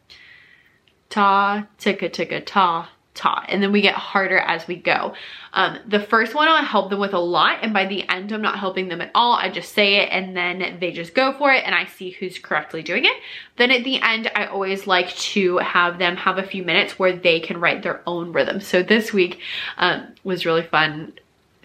ta, 1.10 1.68
ticka, 1.80 2.10
ticka, 2.10 2.42
ta, 2.42 2.90
ta 3.18 3.44
and 3.50 3.62
then 3.62 3.72
we 3.72 3.82
get 3.82 3.96
harder 3.96 4.38
as 4.38 4.68
we 4.68 4.76
go. 4.76 5.14
Um, 5.54 5.80
the 5.88 6.00
first 6.00 6.36
one 6.36 6.48
I 6.48 6.62
help 6.62 6.90
them 6.90 7.00
with 7.00 7.14
a 7.14 7.20
lot 7.20 7.60
and 7.64 7.74
by 7.74 7.86
the 7.86 8.08
end 8.08 8.32
I'm 8.32 8.42
not 8.42 8.60
helping 8.60 8.88
them 8.88 9.02
at 9.02 9.12
all. 9.16 9.34
I 9.34 9.50
just 9.50 9.74
say 9.74 9.96
it 9.96 10.10
and 10.12 10.38
then 10.38 10.78
they 10.80 10.92
just 10.92 11.14
go 11.14 11.34
for 11.38 11.52
it 11.52 11.64
and 11.66 11.74
I 11.74 11.86
see 11.86 12.12
who's 12.12 12.38
correctly 12.38 12.84
doing 12.84 13.06
it. 13.06 13.16
Then 13.58 13.72
at 13.72 13.84
the 13.84 14.00
end 14.02 14.32
I 14.36 14.46
always 14.46 14.88
like 14.88 15.10
to 15.16 15.58
have 15.58 15.98
them 15.98 16.16
have 16.16 16.38
a 16.38 16.44
few 16.44 16.64
minutes 16.64 17.00
where 17.00 17.16
they 17.16 17.40
can 17.40 17.60
write 17.60 17.84
their 17.84 18.02
own 18.06 18.32
rhythm. 18.32 18.62
So 18.62 18.84
this 18.84 19.12
week 19.12 19.40
um, 19.78 20.14
was 20.24 20.46
really 20.46 20.64
fun 20.64 21.14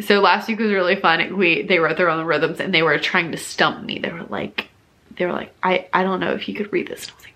so 0.01 0.21
last 0.21 0.49
week 0.49 0.59
was 0.59 0.71
really 0.71 0.97
fun. 0.97 1.37
We 1.37 1.63
they 1.63 1.79
wrote 1.79 1.97
their 1.97 2.09
own 2.09 2.25
rhythms 2.27 2.61
and 2.61 2.75
they 2.75 2.83
were 2.83 2.99
trying 2.99 3.31
to 3.33 3.37
stump 3.37 3.85
me. 3.85 3.99
They 3.99 4.11
were 4.11 4.25
like, 4.25 4.69
they 5.17 5.27
were 5.27 5.33
like, 5.33 5.55
I 5.63 5.87
I 5.93 6.03
don't 6.03 6.21
know 6.21 6.33
if 6.33 6.49
you 6.49 6.55
could 6.55 6.73
read 6.73 6.89
this. 6.89 7.05
And 7.05 7.13
I 7.13 7.17
was 7.17 7.25
like, 7.25 7.35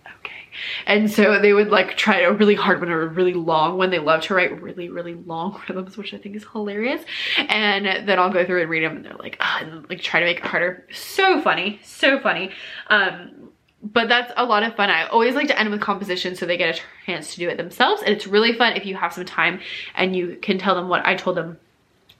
and 0.86 1.10
so 1.10 1.40
they 1.40 1.52
would 1.52 1.68
like 1.68 1.96
try 1.96 2.20
a 2.20 2.32
really 2.32 2.54
hard 2.54 2.80
one 2.80 2.90
or 2.90 3.02
a 3.02 3.08
really 3.08 3.34
long 3.34 3.76
one. 3.76 3.90
They 3.90 3.98
love 3.98 4.22
to 4.22 4.34
write 4.34 4.60
really, 4.60 4.88
really 4.88 5.14
long 5.14 5.60
rhythms, 5.68 5.96
which 5.96 6.14
I 6.14 6.18
think 6.18 6.36
is 6.36 6.44
hilarious. 6.52 7.02
And 7.36 8.08
then 8.08 8.18
I'll 8.18 8.32
go 8.32 8.44
through 8.44 8.62
and 8.62 8.70
read 8.70 8.84
them 8.84 8.96
and 8.96 9.04
they're 9.04 9.14
like, 9.14 9.36
oh, 9.40 9.58
and 9.60 9.88
like 9.88 10.00
try 10.00 10.20
to 10.20 10.26
make 10.26 10.38
it 10.38 10.46
harder. 10.46 10.86
So 10.92 11.40
funny, 11.40 11.80
so 11.82 12.20
funny. 12.20 12.50
Um, 12.88 13.50
but 13.82 14.08
that's 14.08 14.32
a 14.36 14.44
lot 14.44 14.62
of 14.62 14.74
fun. 14.74 14.90
I 14.90 15.06
always 15.06 15.34
like 15.34 15.48
to 15.48 15.58
end 15.58 15.70
with 15.70 15.80
composition 15.80 16.34
so 16.34 16.46
they 16.46 16.56
get 16.56 16.76
a 16.76 16.80
chance 17.04 17.34
to 17.34 17.38
do 17.38 17.48
it 17.48 17.56
themselves. 17.56 18.02
And 18.02 18.14
it's 18.14 18.26
really 18.26 18.52
fun 18.52 18.74
if 18.74 18.86
you 18.86 18.96
have 18.96 19.12
some 19.12 19.24
time 19.24 19.60
and 19.94 20.16
you 20.16 20.36
can 20.40 20.58
tell 20.58 20.74
them 20.74 20.88
what 20.88 21.06
I 21.06 21.14
told 21.14 21.36
them 21.36 21.58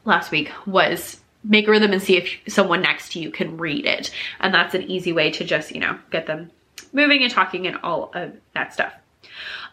last 0.05 0.31
week 0.31 0.51
was 0.67 1.21
make 1.43 1.69
a 1.69 1.71
rhythm 1.71 1.93
and 1.93 2.03
see 2.03 2.17
if 2.17 2.53
someone 2.53 2.83
next 2.83 3.13
to 3.13 3.21
you 3.21 3.31
can 3.31 3.57
read 3.57 3.87
it. 3.87 4.11
And 4.41 4.53
that's 4.53 4.75
an 4.75 4.83
easy 4.83 5.13
way 5.13 5.31
to 5.33 5.45
just, 5.45 5.73
you 5.73 5.81
know, 5.81 5.99
get 6.11 6.27
them 6.27 6.51
moving 6.93 7.23
and 7.23 7.33
talking 7.33 7.67
and 7.67 7.79
all 7.83 8.11
of 8.15 8.33
that 8.55 8.73
stuff. 8.73 8.93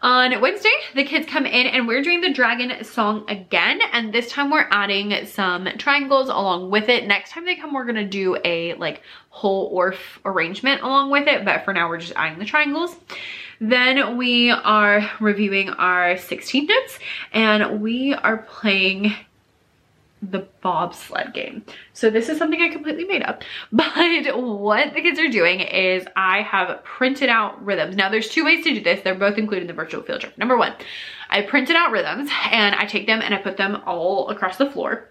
On 0.01 0.41
Wednesday, 0.41 0.73
the 0.95 1.05
kids 1.05 1.25
come 1.27 1.45
in 1.45 1.67
and 1.67 1.87
we're 1.87 2.01
doing 2.01 2.19
the 2.19 2.33
dragon 2.33 2.83
song 2.83 3.23
again. 3.29 3.79
And 3.93 4.13
this 4.13 4.29
time 4.29 4.51
we're 4.51 4.67
adding 4.69 5.25
some 5.25 5.65
triangles 5.77 6.27
along 6.27 6.71
with 6.71 6.89
it. 6.89 7.07
Next 7.07 7.31
time 7.31 7.45
they 7.45 7.55
come, 7.55 7.73
we're 7.73 7.85
gonna 7.85 8.05
do 8.05 8.37
a 8.43 8.73
like 8.73 9.01
whole 9.29 9.73
Orff 9.73 10.19
arrangement 10.25 10.81
along 10.81 11.09
with 11.09 11.27
it. 11.29 11.45
But 11.45 11.63
for 11.63 11.73
now, 11.73 11.87
we're 11.87 11.99
just 11.99 12.11
adding 12.17 12.37
the 12.37 12.45
triangles. 12.45 12.93
Then 13.61 14.17
we 14.17 14.51
are 14.51 15.09
reviewing 15.21 15.69
our 15.69 16.17
16 16.17 16.65
notes 16.65 16.99
and 17.31 17.81
we 17.81 18.13
are 18.13 18.39
playing 18.39 19.13
the 20.31 20.47
bobsled 20.61 21.33
game. 21.33 21.63
So 21.93 22.09
this 22.09 22.29
is 22.29 22.37
something 22.37 22.61
I 22.61 22.69
completely 22.69 23.05
made 23.05 23.23
up. 23.23 23.43
But 23.71 24.37
what 24.37 24.93
the 24.93 25.01
kids 25.01 25.19
are 25.19 25.27
doing 25.27 25.59
is 25.59 26.05
I 26.15 26.41
have 26.41 26.83
printed 26.83 27.29
out 27.29 27.63
rhythms. 27.63 27.95
Now 27.95 28.09
there's 28.09 28.29
two 28.29 28.45
ways 28.45 28.63
to 28.63 28.73
do 28.73 28.81
this. 28.81 29.01
They're 29.01 29.15
both 29.15 29.37
included 29.37 29.63
in 29.63 29.67
the 29.67 29.73
virtual 29.73 30.03
field 30.03 30.21
trip. 30.21 30.37
Number 30.37 30.57
one, 30.57 30.73
I 31.29 31.41
printed 31.41 31.75
out 31.75 31.91
rhythms 31.91 32.29
and 32.51 32.75
I 32.75 32.85
take 32.85 33.07
them 33.07 33.21
and 33.21 33.33
I 33.33 33.37
put 33.37 33.57
them 33.57 33.81
all 33.85 34.29
across 34.29 34.57
the 34.57 34.69
floor 34.69 35.09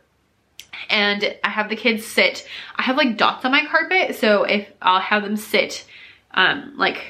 and 0.89 1.37
I 1.45 1.49
have 1.49 1.69
the 1.69 1.77
kids 1.77 2.07
sit. 2.07 2.47
I 2.77 2.83
have 2.83 2.97
like 2.97 3.17
dots 3.17 3.45
on 3.45 3.53
my 3.53 3.65
carpet. 3.67 4.17
So 4.17 4.45
if 4.45 4.69
I'll 4.81 5.01
have 5.01 5.23
them 5.23 5.37
sit 5.37 5.85
um, 6.33 6.75
like 6.77 7.03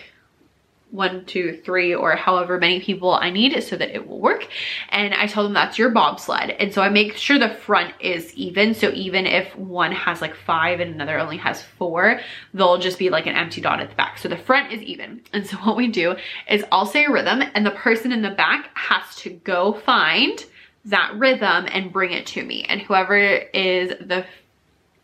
one, 0.93 1.25
two, 1.25 1.61
three, 1.65 1.95
or 1.95 2.15
however 2.15 2.59
many 2.59 2.79
people 2.79 3.13
I 3.13 3.31
need 3.31 3.61
so 3.63 3.77
that 3.77 3.95
it 3.95 4.07
will 4.07 4.21
work. 4.21 4.47
And 4.91 5.15
I 5.15 5.27
tell 5.27 5.43
them 5.43 5.55
that's 5.55 5.79
your 5.79 5.89
bobsled. 5.89 6.51
And 6.51 6.73
so 6.73 6.83
I 6.83 6.91
make 6.91 7.17
sure 7.17 7.39
the 7.39 7.49
front 7.49 7.95
is 7.99 8.33
even. 8.35 8.75
So 8.75 8.91
even 8.91 9.27
if 9.27 9.57
one 9.57 9.93
has 9.93 10.21
like 10.21 10.37
five 10.37 10.81
and 10.81 10.95
another 10.95 11.19
only 11.19 11.39
has 11.39 11.63
four, 11.63 12.21
they'll 12.53 12.79
just 12.79 12.99
be 12.99 13.09
like 13.09 13.27
an 13.27 13.35
empty 13.35 13.63
dot 13.63 13.81
at 13.81 13.89
the 13.89 13.97
back. 13.97 14.19
So 14.19 14.29
the 14.29 14.37
front 14.37 14.71
is 14.71 14.83
even. 14.83 15.23
And 15.33 15.47
so 15.47 15.57
what 15.57 15.77
we 15.77 15.89
do 15.89 16.15
is 16.49 16.63
I'll 16.71 16.87
say 16.87 17.07
a 17.07 17.11
rhythm 17.11 17.43
and 17.55 17.65
the 17.65 17.71
person 17.71 18.13
in 18.13 18.21
the 18.21 18.31
back 18.31 18.71
has 18.75 19.17
to 19.17 19.31
go 19.31 19.73
find 19.73 20.45
that 20.85 21.15
rhythm 21.15 21.67
and 21.71 21.93
bring 21.93 22.13
it 22.13 22.27
to 22.27 22.45
me. 22.45 22.65
And 22.69 22.83
whoever 22.83 23.17
is 23.17 23.89
the, 23.89 24.27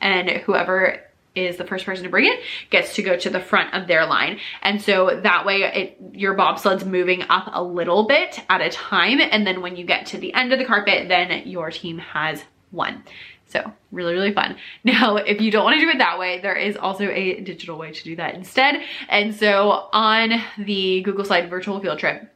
and 0.02 0.28
whoever 0.28 1.00
is 1.46 1.56
the 1.56 1.64
first 1.64 1.86
person 1.86 2.04
to 2.04 2.10
bring 2.10 2.26
it 2.26 2.40
gets 2.70 2.94
to 2.94 3.02
go 3.02 3.16
to 3.16 3.30
the 3.30 3.40
front 3.40 3.74
of 3.74 3.86
their 3.86 4.06
line. 4.06 4.38
And 4.62 4.80
so 4.80 5.20
that 5.22 5.46
way 5.46 5.62
it, 5.62 5.98
your 6.12 6.34
bobsled's 6.34 6.84
moving 6.84 7.22
up 7.28 7.48
a 7.52 7.62
little 7.62 8.06
bit 8.06 8.40
at 8.48 8.60
a 8.60 8.70
time. 8.70 9.20
And 9.20 9.46
then 9.46 9.62
when 9.62 9.76
you 9.76 9.84
get 9.84 10.06
to 10.06 10.18
the 10.18 10.34
end 10.34 10.52
of 10.52 10.58
the 10.58 10.64
carpet, 10.64 11.08
then 11.08 11.48
your 11.48 11.70
team 11.70 11.98
has 11.98 12.42
won. 12.72 13.04
So 13.46 13.72
really, 13.90 14.12
really 14.12 14.32
fun. 14.32 14.56
Now, 14.84 15.16
if 15.16 15.40
you 15.40 15.50
don't 15.50 15.64
want 15.64 15.78
to 15.78 15.84
do 15.84 15.90
it 15.90 15.98
that 15.98 16.18
way, 16.18 16.40
there 16.40 16.56
is 16.56 16.76
also 16.76 17.04
a 17.04 17.40
digital 17.40 17.78
way 17.78 17.92
to 17.92 18.04
do 18.04 18.16
that 18.16 18.34
instead. 18.34 18.82
And 19.08 19.34
so 19.34 19.88
on 19.92 20.32
the 20.58 21.02
Google 21.02 21.24
Slide 21.24 21.50
virtual 21.50 21.80
field 21.80 21.98
trip, 21.98 22.32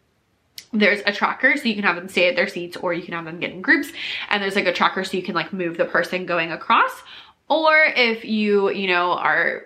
there's 0.72 1.02
a 1.06 1.12
tracker 1.12 1.56
so 1.56 1.64
you 1.64 1.74
can 1.74 1.84
have 1.84 1.96
them 1.96 2.08
stay 2.08 2.28
at 2.28 2.36
their 2.36 2.48
seats 2.48 2.76
or 2.76 2.94
you 2.94 3.02
can 3.02 3.14
have 3.14 3.26
them 3.26 3.38
get 3.40 3.52
in 3.52 3.60
groups 3.60 3.92
and 4.30 4.42
there's 4.42 4.56
like 4.56 4.66
a 4.66 4.72
tracker 4.72 5.04
so 5.04 5.16
you 5.16 5.22
can 5.22 5.34
like 5.34 5.52
move 5.52 5.76
the 5.76 5.84
person 5.84 6.24
going 6.24 6.50
across 6.50 6.92
or 7.48 7.76
if 7.96 8.24
you 8.24 8.70
you 8.70 8.88
know 8.88 9.12
are 9.12 9.64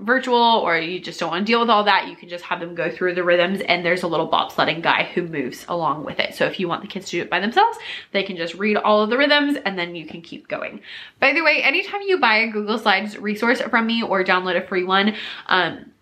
virtual 0.00 0.36
or 0.36 0.78
you 0.78 0.98
just 0.98 1.20
don't 1.20 1.30
want 1.30 1.46
to 1.46 1.52
deal 1.52 1.60
with 1.60 1.70
all 1.70 1.84
that, 1.84 2.08
you 2.08 2.16
can 2.16 2.28
just 2.28 2.44
have 2.44 2.60
them 2.60 2.74
go 2.74 2.90
through 2.90 3.14
the 3.14 3.22
rhythms 3.22 3.60
and 3.60 3.84
there's 3.84 4.02
a 4.02 4.06
little 4.06 4.28
bobsledding 4.28 4.82
guy 4.82 5.04
who 5.14 5.22
moves 5.22 5.64
along 5.68 6.04
with 6.04 6.18
it. 6.18 6.34
So 6.34 6.46
if 6.46 6.58
you 6.58 6.68
want 6.68 6.82
the 6.82 6.88
kids 6.88 7.06
to 7.06 7.12
do 7.12 7.22
it 7.22 7.30
by 7.30 7.40
themselves, 7.40 7.78
they 8.12 8.22
can 8.22 8.36
just 8.36 8.54
read 8.54 8.76
all 8.76 9.02
of 9.02 9.10
the 9.10 9.18
rhythms 9.18 9.58
and 9.64 9.78
then 9.78 9.94
you 9.94 10.06
can 10.06 10.22
keep 10.22 10.48
going. 10.48 10.80
By 11.18 11.32
the 11.32 11.42
way, 11.42 11.62
anytime 11.62 12.00
you 12.02 12.18
buy 12.18 12.38
a 12.38 12.50
Google 12.50 12.78
Slides 12.78 13.18
resource 13.18 13.60
from 13.60 13.86
me 13.86 14.02
or 14.02 14.24
download 14.24 14.56
a 14.56 14.66
free 14.66 14.84
one, 14.84 15.14
um, 15.46 15.92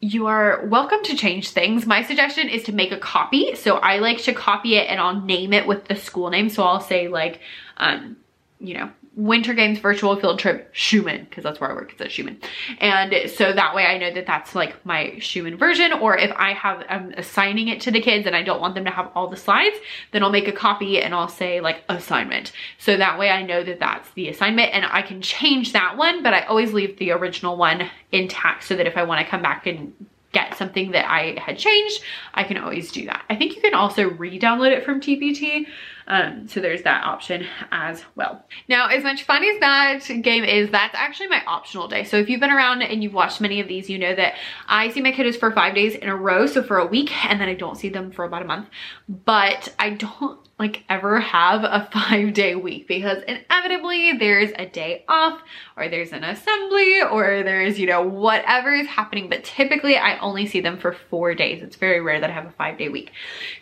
you 0.00 0.26
are 0.26 0.64
welcome 0.66 1.02
to 1.04 1.16
change 1.16 1.50
things. 1.50 1.84
My 1.84 2.02
suggestion 2.02 2.48
is 2.48 2.62
to 2.64 2.72
make 2.72 2.92
a 2.92 2.98
copy. 2.98 3.56
So 3.56 3.76
I 3.76 3.98
like 3.98 4.22
to 4.22 4.32
copy 4.32 4.76
it 4.76 4.88
and 4.88 5.00
I'll 5.00 5.20
name 5.20 5.52
it 5.52 5.66
with 5.66 5.86
the 5.86 5.96
school 5.96 6.30
name. 6.30 6.48
So 6.48 6.62
I'll 6.62 6.80
say 6.80 7.08
like, 7.08 7.40
um, 7.76 8.16
you 8.60 8.74
know, 8.74 8.90
Winter 9.18 9.52
Games 9.52 9.80
virtual 9.80 10.14
field 10.14 10.38
trip 10.38 10.70
Schumann 10.72 11.24
because 11.24 11.42
that's 11.42 11.60
where 11.60 11.72
I 11.72 11.74
work. 11.74 11.90
It's 11.90 12.00
at 12.00 12.12
Schumann. 12.12 12.38
And 12.78 13.28
so 13.28 13.52
that 13.52 13.74
way 13.74 13.84
I 13.84 13.98
know 13.98 14.14
that 14.14 14.26
that's 14.26 14.54
like 14.54 14.86
my 14.86 15.18
Schumann 15.18 15.58
version 15.58 15.92
or 15.92 16.16
if 16.16 16.30
I 16.36 16.52
have, 16.52 16.84
I'm 16.88 17.10
assigning 17.16 17.66
it 17.66 17.80
to 17.80 17.90
the 17.90 18.00
kids 18.00 18.28
and 18.28 18.36
I 18.36 18.44
don't 18.44 18.60
want 18.60 18.76
them 18.76 18.84
to 18.84 18.92
have 18.92 19.10
all 19.16 19.26
the 19.26 19.36
slides, 19.36 19.76
then 20.12 20.22
I'll 20.22 20.30
make 20.30 20.46
a 20.46 20.52
copy 20.52 21.02
and 21.02 21.12
I'll 21.12 21.26
say 21.26 21.60
like 21.60 21.82
assignment. 21.88 22.52
So 22.78 22.96
that 22.96 23.18
way 23.18 23.30
I 23.30 23.42
know 23.42 23.64
that 23.64 23.80
that's 23.80 24.08
the 24.12 24.28
assignment 24.28 24.72
and 24.72 24.86
I 24.86 25.02
can 25.02 25.20
change 25.20 25.72
that 25.72 25.96
one, 25.96 26.22
but 26.22 26.32
I 26.32 26.42
always 26.42 26.72
leave 26.72 26.96
the 26.98 27.10
original 27.10 27.56
one 27.56 27.90
intact 28.12 28.62
so 28.62 28.76
that 28.76 28.86
if 28.86 28.96
I 28.96 29.02
want 29.02 29.20
to 29.20 29.28
come 29.28 29.42
back 29.42 29.66
and 29.66 29.92
get 30.30 30.56
something 30.56 30.92
that 30.92 31.10
I 31.10 31.40
had 31.40 31.58
changed, 31.58 32.02
I 32.34 32.44
can 32.44 32.58
always 32.58 32.92
do 32.92 33.06
that. 33.06 33.24
I 33.28 33.34
think 33.34 33.56
you 33.56 33.62
can 33.62 33.74
also 33.74 34.10
re-download 34.10 34.70
it 34.70 34.84
from 34.84 35.00
TPT. 35.00 35.66
Um, 36.08 36.48
so 36.48 36.60
there's 36.60 36.82
that 36.82 37.04
option 37.04 37.46
as 37.70 38.02
well. 38.16 38.44
Now, 38.66 38.88
as 38.88 39.04
much 39.04 39.24
fun 39.24 39.44
as 39.44 39.60
that 39.60 40.22
game 40.22 40.42
is, 40.42 40.70
that's 40.70 40.94
actually 40.94 41.28
my 41.28 41.42
optional 41.46 41.86
day. 41.86 42.04
So 42.04 42.16
if 42.16 42.30
you've 42.30 42.40
been 42.40 42.50
around 42.50 42.82
and 42.82 43.02
you've 43.02 43.12
watched 43.12 43.40
many 43.40 43.60
of 43.60 43.68
these, 43.68 43.90
you 43.90 43.98
know 43.98 44.14
that 44.14 44.34
I 44.66 44.90
see 44.90 45.02
my 45.02 45.12
kiddos 45.12 45.38
for 45.38 45.52
five 45.52 45.74
days 45.74 45.94
in 45.94 46.08
a 46.08 46.16
row. 46.16 46.46
So 46.46 46.62
for 46.62 46.78
a 46.78 46.86
week, 46.86 47.12
and 47.26 47.38
then 47.40 47.48
I 47.48 47.54
don't 47.54 47.76
see 47.76 47.90
them 47.90 48.10
for 48.10 48.24
about 48.24 48.42
a 48.42 48.46
month. 48.46 48.68
But 49.08 49.74
I 49.78 49.90
don't 49.90 50.40
like 50.58 50.82
ever 50.88 51.20
have 51.20 51.62
a 51.62 51.88
five 51.92 52.32
day 52.34 52.54
week 52.54 52.88
because 52.88 53.22
inevitably 53.28 54.14
there's 54.14 54.50
a 54.56 54.66
day 54.66 55.04
off 55.08 55.40
or 55.76 55.88
there's 55.88 56.12
an 56.12 56.24
assembly 56.24 57.00
or 57.02 57.42
there's, 57.42 57.78
you 57.78 57.86
know, 57.86 58.02
whatever 58.02 58.74
is 58.74 58.86
happening. 58.86 59.28
But 59.28 59.44
typically 59.44 59.96
I 59.96 60.18
only 60.18 60.46
see 60.46 60.60
them 60.60 60.78
for 60.78 60.96
four 61.10 61.34
days. 61.34 61.62
It's 61.62 61.76
very 61.76 62.00
rare 62.00 62.20
that 62.20 62.30
I 62.30 62.32
have 62.32 62.46
a 62.46 62.52
five 62.52 62.78
day 62.78 62.88
week. 62.88 63.12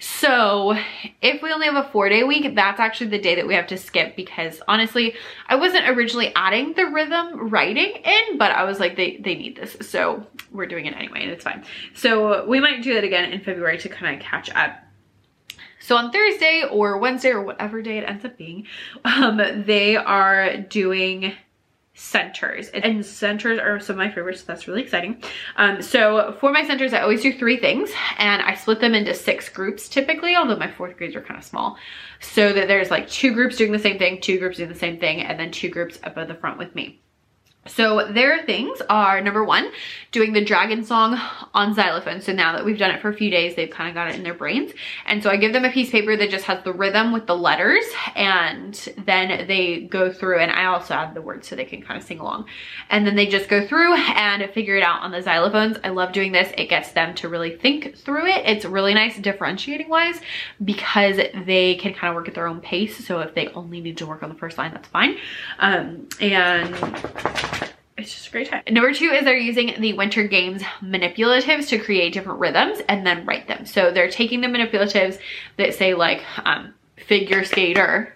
So 0.00 0.76
if 1.20 1.42
we 1.42 1.52
only 1.52 1.66
have 1.66 1.86
a 1.86 1.88
four 1.90 2.08
day 2.08 2.22
week, 2.22 2.35
that's 2.42 2.80
actually 2.80 3.08
the 3.08 3.18
day 3.18 3.34
that 3.36 3.46
we 3.46 3.54
have 3.54 3.66
to 3.68 3.76
skip 3.76 4.16
because 4.16 4.60
honestly, 4.68 5.14
I 5.48 5.56
wasn't 5.56 5.88
originally 5.88 6.32
adding 6.34 6.74
the 6.74 6.86
rhythm 6.86 7.50
writing 7.50 7.94
in, 8.04 8.38
but 8.38 8.52
I 8.52 8.64
was 8.64 8.80
like, 8.80 8.96
they, 8.96 9.16
they 9.18 9.34
need 9.34 9.56
this. 9.56 9.76
So 9.88 10.26
we're 10.52 10.66
doing 10.66 10.86
it 10.86 10.94
anyway 10.96 11.22
and 11.22 11.30
it's 11.30 11.44
fine. 11.44 11.64
So 11.94 12.46
we 12.46 12.60
might 12.60 12.82
do 12.82 12.94
that 12.94 13.04
again 13.04 13.32
in 13.32 13.40
February 13.40 13.78
to 13.78 13.88
kind 13.88 14.16
of 14.16 14.22
catch 14.22 14.50
up 14.50 14.82
so 15.86 15.96
on 15.96 16.10
Thursday 16.10 16.64
or 16.68 16.98
Wednesday 16.98 17.30
or 17.30 17.42
whatever 17.42 17.80
day 17.80 17.98
it 17.98 18.02
ends 18.02 18.24
up 18.24 18.36
being, 18.36 18.66
um, 19.04 19.36
they 19.66 19.94
are 19.94 20.56
doing 20.56 21.32
centers. 21.96 22.68
And 22.68 23.04
centers 23.04 23.58
are 23.58 23.80
some 23.80 23.94
of 23.94 23.98
my 23.98 24.10
favorites 24.10 24.40
so 24.40 24.46
that's 24.46 24.68
really 24.68 24.82
exciting. 24.82 25.22
Um, 25.56 25.80
so 25.80 26.36
for 26.40 26.52
my 26.52 26.64
centers 26.66 26.92
i 26.92 27.00
always 27.00 27.22
do 27.22 27.32
three 27.32 27.56
things 27.56 27.90
and 28.18 28.42
i 28.42 28.54
split 28.54 28.80
them 28.80 28.94
into 28.94 29.14
six 29.14 29.48
groups 29.48 29.88
typically 29.88 30.36
although 30.36 30.56
my 30.56 30.70
fourth 30.70 30.96
grades 30.96 31.16
are 31.16 31.22
kind 31.22 31.38
of 31.38 31.44
small. 31.44 31.78
So 32.20 32.52
that 32.52 32.68
there's 32.68 32.90
like 32.90 33.08
two 33.08 33.32
groups 33.32 33.56
doing 33.56 33.72
the 33.72 33.78
same 33.78 33.98
thing 33.98 34.20
two 34.20 34.38
groups 34.38 34.58
doing 34.58 34.68
the 34.68 34.74
same 34.74 34.98
thing 34.98 35.22
and 35.22 35.40
then 35.40 35.50
two 35.50 35.70
groups 35.70 35.98
up 36.04 36.18
at 36.18 36.28
the 36.28 36.34
front 36.34 36.58
with 36.58 36.74
me 36.74 37.00
so 37.68 38.10
their 38.12 38.42
things 38.44 38.80
are 38.88 39.20
number 39.20 39.44
one, 39.44 39.70
doing 40.12 40.32
the 40.32 40.44
dragon 40.44 40.84
song 40.84 41.20
on 41.54 41.74
xylophone. 41.74 42.20
So 42.20 42.32
now 42.32 42.52
that 42.52 42.64
we've 42.64 42.78
done 42.78 42.90
it 42.90 43.02
for 43.02 43.08
a 43.08 43.14
few 43.14 43.30
days, 43.30 43.54
they've 43.54 43.70
kind 43.70 43.88
of 43.88 43.94
got 43.94 44.08
it 44.08 44.14
in 44.14 44.22
their 44.22 44.34
brains. 44.34 44.72
And 45.04 45.22
so 45.22 45.30
I 45.30 45.36
give 45.36 45.52
them 45.52 45.64
a 45.64 45.70
piece 45.70 45.88
of 45.88 45.92
paper 45.92 46.16
that 46.16 46.30
just 46.30 46.44
has 46.46 46.62
the 46.64 46.72
rhythm 46.72 47.12
with 47.12 47.26
the 47.26 47.36
letters 47.36 47.84
and 48.14 48.74
then 49.04 49.46
they 49.46 49.82
go 49.82 50.12
through 50.12 50.38
and 50.38 50.50
I 50.50 50.66
also 50.66 50.94
add 50.94 51.14
the 51.14 51.22
words 51.22 51.48
so 51.48 51.56
they 51.56 51.64
can 51.64 51.82
kind 51.82 52.00
of 52.00 52.06
sing 52.06 52.18
along. 52.18 52.46
And 52.90 53.06
then 53.06 53.14
they 53.14 53.26
just 53.26 53.48
go 53.48 53.66
through 53.66 53.94
and 53.94 54.48
figure 54.52 54.76
it 54.76 54.82
out 54.82 55.02
on 55.02 55.10
the 55.10 55.20
xylophones. 55.20 55.78
I 55.84 55.90
love 55.90 56.12
doing 56.12 56.32
this. 56.32 56.52
It 56.56 56.68
gets 56.68 56.92
them 56.92 57.14
to 57.16 57.28
really 57.28 57.56
think 57.56 57.96
through 57.96 58.26
it. 58.26 58.46
It's 58.46 58.64
really 58.64 58.94
nice 58.94 59.18
differentiating 59.18 59.88
wise 59.88 60.20
because 60.64 61.16
they 61.44 61.74
can 61.76 61.94
kind 61.94 62.10
of 62.10 62.14
work 62.14 62.28
at 62.28 62.34
their 62.34 62.46
own 62.46 62.60
pace. 62.60 63.06
So 63.06 63.20
if 63.20 63.34
they 63.34 63.48
only 63.48 63.80
need 63.80 63.98
to 63.98 64.06
work 64.06 64.22
on 64.22 64.28
the 64.28 64.34
first 64.34 64.58
line, 64.58 64.72
that's 64.72 64.88
fine. 64.88 65.16
Um, 65.58 66.08
and 66.20 66.74
it's 67.96 68.12
just 68.12 68.28
a 68.28 68.30
great 68.30 68.48
time. 68.48 68.62
Number 68.70 68.92
two 68.92 69.10
is 69.10 69.24
they're 69.24 69.38
using 69.38 69.80
the 69.80 69.94
Winter 69.94 70.26
Games 70.26 70.62
manipulatives 70.82 71.68
to 71.68 71.78
create 71.78 72.12
different 72.12 72.40
rhythms 72.40 72.80
and 72.88 73.06
then 73.06 73.24
write 73.24 73.48
them. 73.48 73.64
So 73.64 73.90
they're 73.90 74.10
taking 74.10 74.42
the 74.42 74.48
manipulatives 74.48 75.18
that 75.56 75.74
say 75.74 75.94
like 75.94 76.22
um, 76.44 76.74
figure 76.96 77.44
skater 77.44 78.12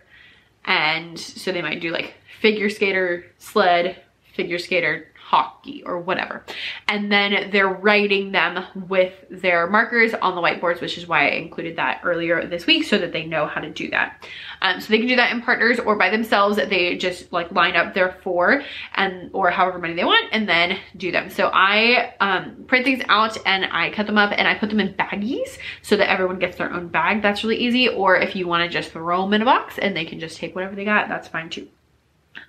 and 0.65 1.19
so 1.19 1.51
they 1.51 1.63
might 1.63 1.81
do 1.81 1.91
like 1.91 2.15
figure 2.41 2.69
skater, 2.69 3.25
sled, 3.39 4.03
figure 4.35 4.59
skater, 4.59 5.10
hockey 5.31 5.81
or 5.85 6.01
whatever. 6.01 6.45
And 6.89 7.11
then 7.13 7.51
they're 7.53 7.69
writing 7.69 8.33
them 8.33 8.65
with 8.89 9.13
their 9.31 9.69
markers 9.69 10.13
on 10.13 10.35
the 10.35 10.41
whiteboards, 10.41 10.81
which 10.81 10.99
is 10.99 11.07
why 11.07 11.29
I 11.29 11.35
included 11.35 11.77
that 11.77 12.01
earlier 12.03 12.45
this 12.49 12.67
week 12.67 12.83
so 12.83 12.99
that 12.99 13.13
they 13.13 13.27
know 13.27 13.47
how 13.47 13.61
to 13.61 13.71
do 13.71 13.91
that. 13.91 14.27
Um, 14.61 14.81
so 14.81 14.89
they 14.89 14.99
can 14.99 15.07
do 15.07 15.15
that 15.15 15.31
in 15.31 15.41
partners 15.41 15.79
or 15.79 15.95
by 15.95 16.11
themselves. 16.11 16.57
They 16.57 16.97
just 16.97 17.33
like 17.33 17.53
line 17.53 17.77
up 17.77 17.95
their 17.95 18.19
four 18.25 18.65
and 18.97 19.31
or 19.33 19.51
however 19.51 19.79
many 19.79 19.95
they 19.95 20.05
want 20.05 20.27
and 20.33 20.49
then 20.49 20.81
do 20.97 21.13
them. 21.13 21.31
So 21.31 21.49
I 21.53 22.13
um, 22.19 22.65
print 22.67 22.85
these 22.85 23.03
out 23.09 23.39
and 23.47 23.67
I 23.71 23.93
cut 23.93 24.07
them 24.07 24.19
up 24.19 24.33
and 24.37 24.49
I 24.49 24.57
put 24.57 24.69
them 24.69 24.81
in 24.81 24.95
baggies 24.95 25.59
so 25.83 25.97
that 25.97 26.11
everyone 26.11 26.41
gets 26.41 26.57
their 26.57 26.73
own 26.73 26.89
bag. 26.89 27.23
That's 27.23 27.45
really 27.45 27.59
easy. 27.59 27.89
Or 27.89 28.17
if 28.17 28.35
you 28.35 28.49
want 28.49 28.65
to 28.65 28.69
just 28.69 28.91
throw 28.91 29.23
them 29.23 29.35
in 29.35 29.43
a 29.43 29.45
box 29.45 29.79
and 29.79 29.97
they 29.97 30.07
can 30.07 30.19
just 30.19 30.39
take 30.39 30.57
whatever 30.57 30.75
they 30.75 30.85
got, 30.85 31.09
that's 31.09 31.29
fine 31.29 31.51
too. 31.51 31.69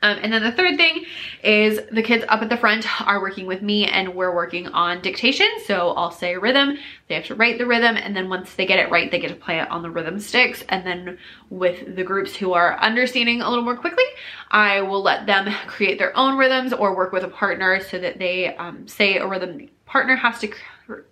Um, 0.04 0.18
and 0.22 0.32
then 0.32 0.44
the 0.44 0.52
third 0.52 0.78
thing 0.78 1.06
is 1.44 1.80
the 1.92 2.02
kids 2.02 2.26
up 2.28 2.42
at 2.42 2.50
the 2.50 2.58
front 2.58 2.86
are 3.08 3.22
working 3.22 3.46
with 3.46 3.62
me 3.62 3.86
and 3.86 4.16
we're 4.16 4.34
working 4.34 4.68
on 4.68 5.02
dictation. 5.02 5.48
So 5.66 5.92
I'll 5.92 6.12
say 6.12 6.36
rhythm, 6.38 6.78
they 7.08 7.16
have 7.16 7.26
to 7.26 7.36
write 7.36 7.58
the 7.58 7.66
rhythm 7.66 7.98
and 7.98 8.16
then 8.16 8.30
once 8.30 8.54
they 8.56 8.66
get 8.66 8.80
it 8.80 8.90
right, 8.90 9.12
they 9.12 9.20
get 9.20 9.30
to 9.30 9.36
play 9.36 9.60
it 9.60 9.70
on 9.70 9.82
the 9.82 9.90
rhythm 9.90 10.20
sticks. 10.20 10.64
And 10.70 10.86
then 10.86 11.18
with 11.50 11.96
the 11.96 12.04
groups 12.04 12.36
who 12.36 12.54
are 12.54 12.80
understanding 12.80 13.42
a 13.42 13.50
little 13.50 13.64
more 13.64 13.78
quickly, 13.78 14.06
I 14.50 14.82
will 14.82 15.02
let 15.02 15.26
them 15.26 15.52
create 15.68 16.00
their 16.00 16.16
own 16.18 16.38
rhythms 16.38 16.74
or 16.74 16.96
work 16.96 17.12
with 17.12 17.24
a 17.24 17.30
partner 17.30 17.80
so 17.80 18.00
that 18.00 18.18
they 18.18 18.56
um, 18.56 18.88
say 18.88 19.18
a 19.18 19.28
rhythm 19.28 19.70
partner 19.86 20.16
has 20.16 20.40
to 20.40 20.52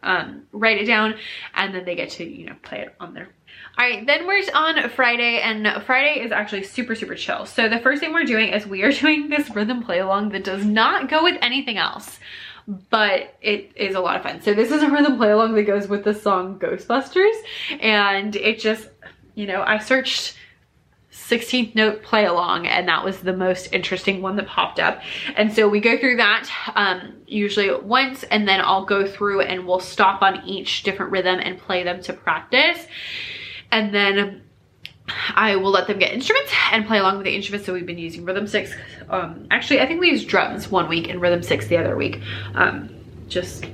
um, 0.03 0.43
write 0.51 0.81
it 0.81 0.85
down 0.85 1.15
and 1.55 1.73
then 1.73 1.85
they 1.85 1.95
get 1.95 2.09
to, 2.11 2.23
you 2.23 2.45
know, 2.45 2.55
play 2.61 2.81
it 2.81 2.95
on 2.99 3.13
their 3.13 3.29
all 3.77 3.85
right, 3.85 4.05
then 4.05 4.27
we're 4.27 4.43
on 4.53 4.89
Friday 4.89 5.39
and 5.39 5.83
Friday 5.83 6.21
is 6.21 6.31
actually 6.31 6.63
super, 6.63 6.95
super 6.95 7.15
chill. 7.15 7.45
So 7.45 7.69
the 7.69 7.79
first 7.79 8.01
thing 8.01 8.13
we're 8.13 8.25
doing 8.25 8.49
is 8.49 8.65
we 8.65 8.83
are 8.83 8.91
doing 9.03 9.29
this 9.29 9.49
rhythm 9.49 9.83
play 9.83 9.99
along 9.99 10.29
that 10.29 10.43
does 10.43 10.65
not 10.65 11.09
go 11.09 11.23
with 11.23 11.37
anything 11.41 11.77
else 11.77 12.19
but 12.89 13.35
it 13.41 13.71
is 13.75 13.95
a 13.95 13.99
lot 13.99 14.15
of 14.15 14.21
fun. 14.23 14.41
So 14.41 14.53
this 14.53 14.71
is 14.71 14.83
a 14.83 14.89
rhythm 14.89 15.17
play 15.17 15.31
along 15.31 15.55
that 15.55 15.63
goes 15.63 15.87
with 15.87 16.03
the 16.03 16.13
song 16.13 16.59
Ghostbusters 16.59 17.33
and 17.81 18.35
it 18.35 18.59
just, 18.59 18.89
you 19.33 19.47
know, 19.47 19.63
I 19.63 19.79
searched 19.79 20.35
16th 21.11 21.73
note 21.73 22.03
play 22.03 22.25
along 22.25 22.67
and 22.67 22.87
that 22.87 23.03
was 23.03 23.19
the 23.21 23.33
most 23.33 23.73
interesting 23.73 24.21
one 24.21 24.35
that 24.35 24.45
popped 24.47 24.79
up 24.79 25.01
and 25.35 25.51
so 25.51 25.67
we 25.67 25.79
go 25.79 25.97
through 25.97 26.15
that 26.17 26.47
um, 26.75 27.13
usually 27.25 27.73
once 27.81 28.23
and 28.23 28.47
then 28.47 28.61
I'll 28.61 28.85
go 28.85 29.07
through 29.07 29.41
and 29.41 29.65
we'll 29.65 29.79
stop 29.79 30.21
on 30.21 30.45
each 30.45 30.83
different 30.83 31.11
rhythm 31.11 31.39
and 31.39 31.57
play 31.57 31.83
them 31.83 32.01
to 32.03 32.13
practice 32.13 32.85
and 33.71 33.93
then 33.93 34.43
I 35.35 35.55
will 35.55 35.71
let 35.71 35.87
them 35.87 35.99
get 35.99 36.13
instruments 36.13 36.51
and 36.71 36.85
play 36.85 36.99
along 36.99 37.17
with 37.17 37.25
the 37.25 37.35
instruments. 37.35 37.65
So 37.65 37.73
we've 37.73 37.85
been 37.85 37.97
using 37.97 38.25
rhythm 38.25 38.47
sticks. 38.47 38.73
Um, 39.09 39.47
actually, 39.49 39.81
I 39.81 39.87
think 39.87 39.99
we 39.99 40.11
used 40.11 40.27
drums 40.27 40.69
one 40.69 40.87
week 40.87 41.09
and 41.09 41.19
rhythm 41.19 41.41
sticks 41.41 41.67
the 41.67 41.77
other 41.77 41.95
week. 41.95 42.21
Um, 42.53 42.95
just 43.27 43.65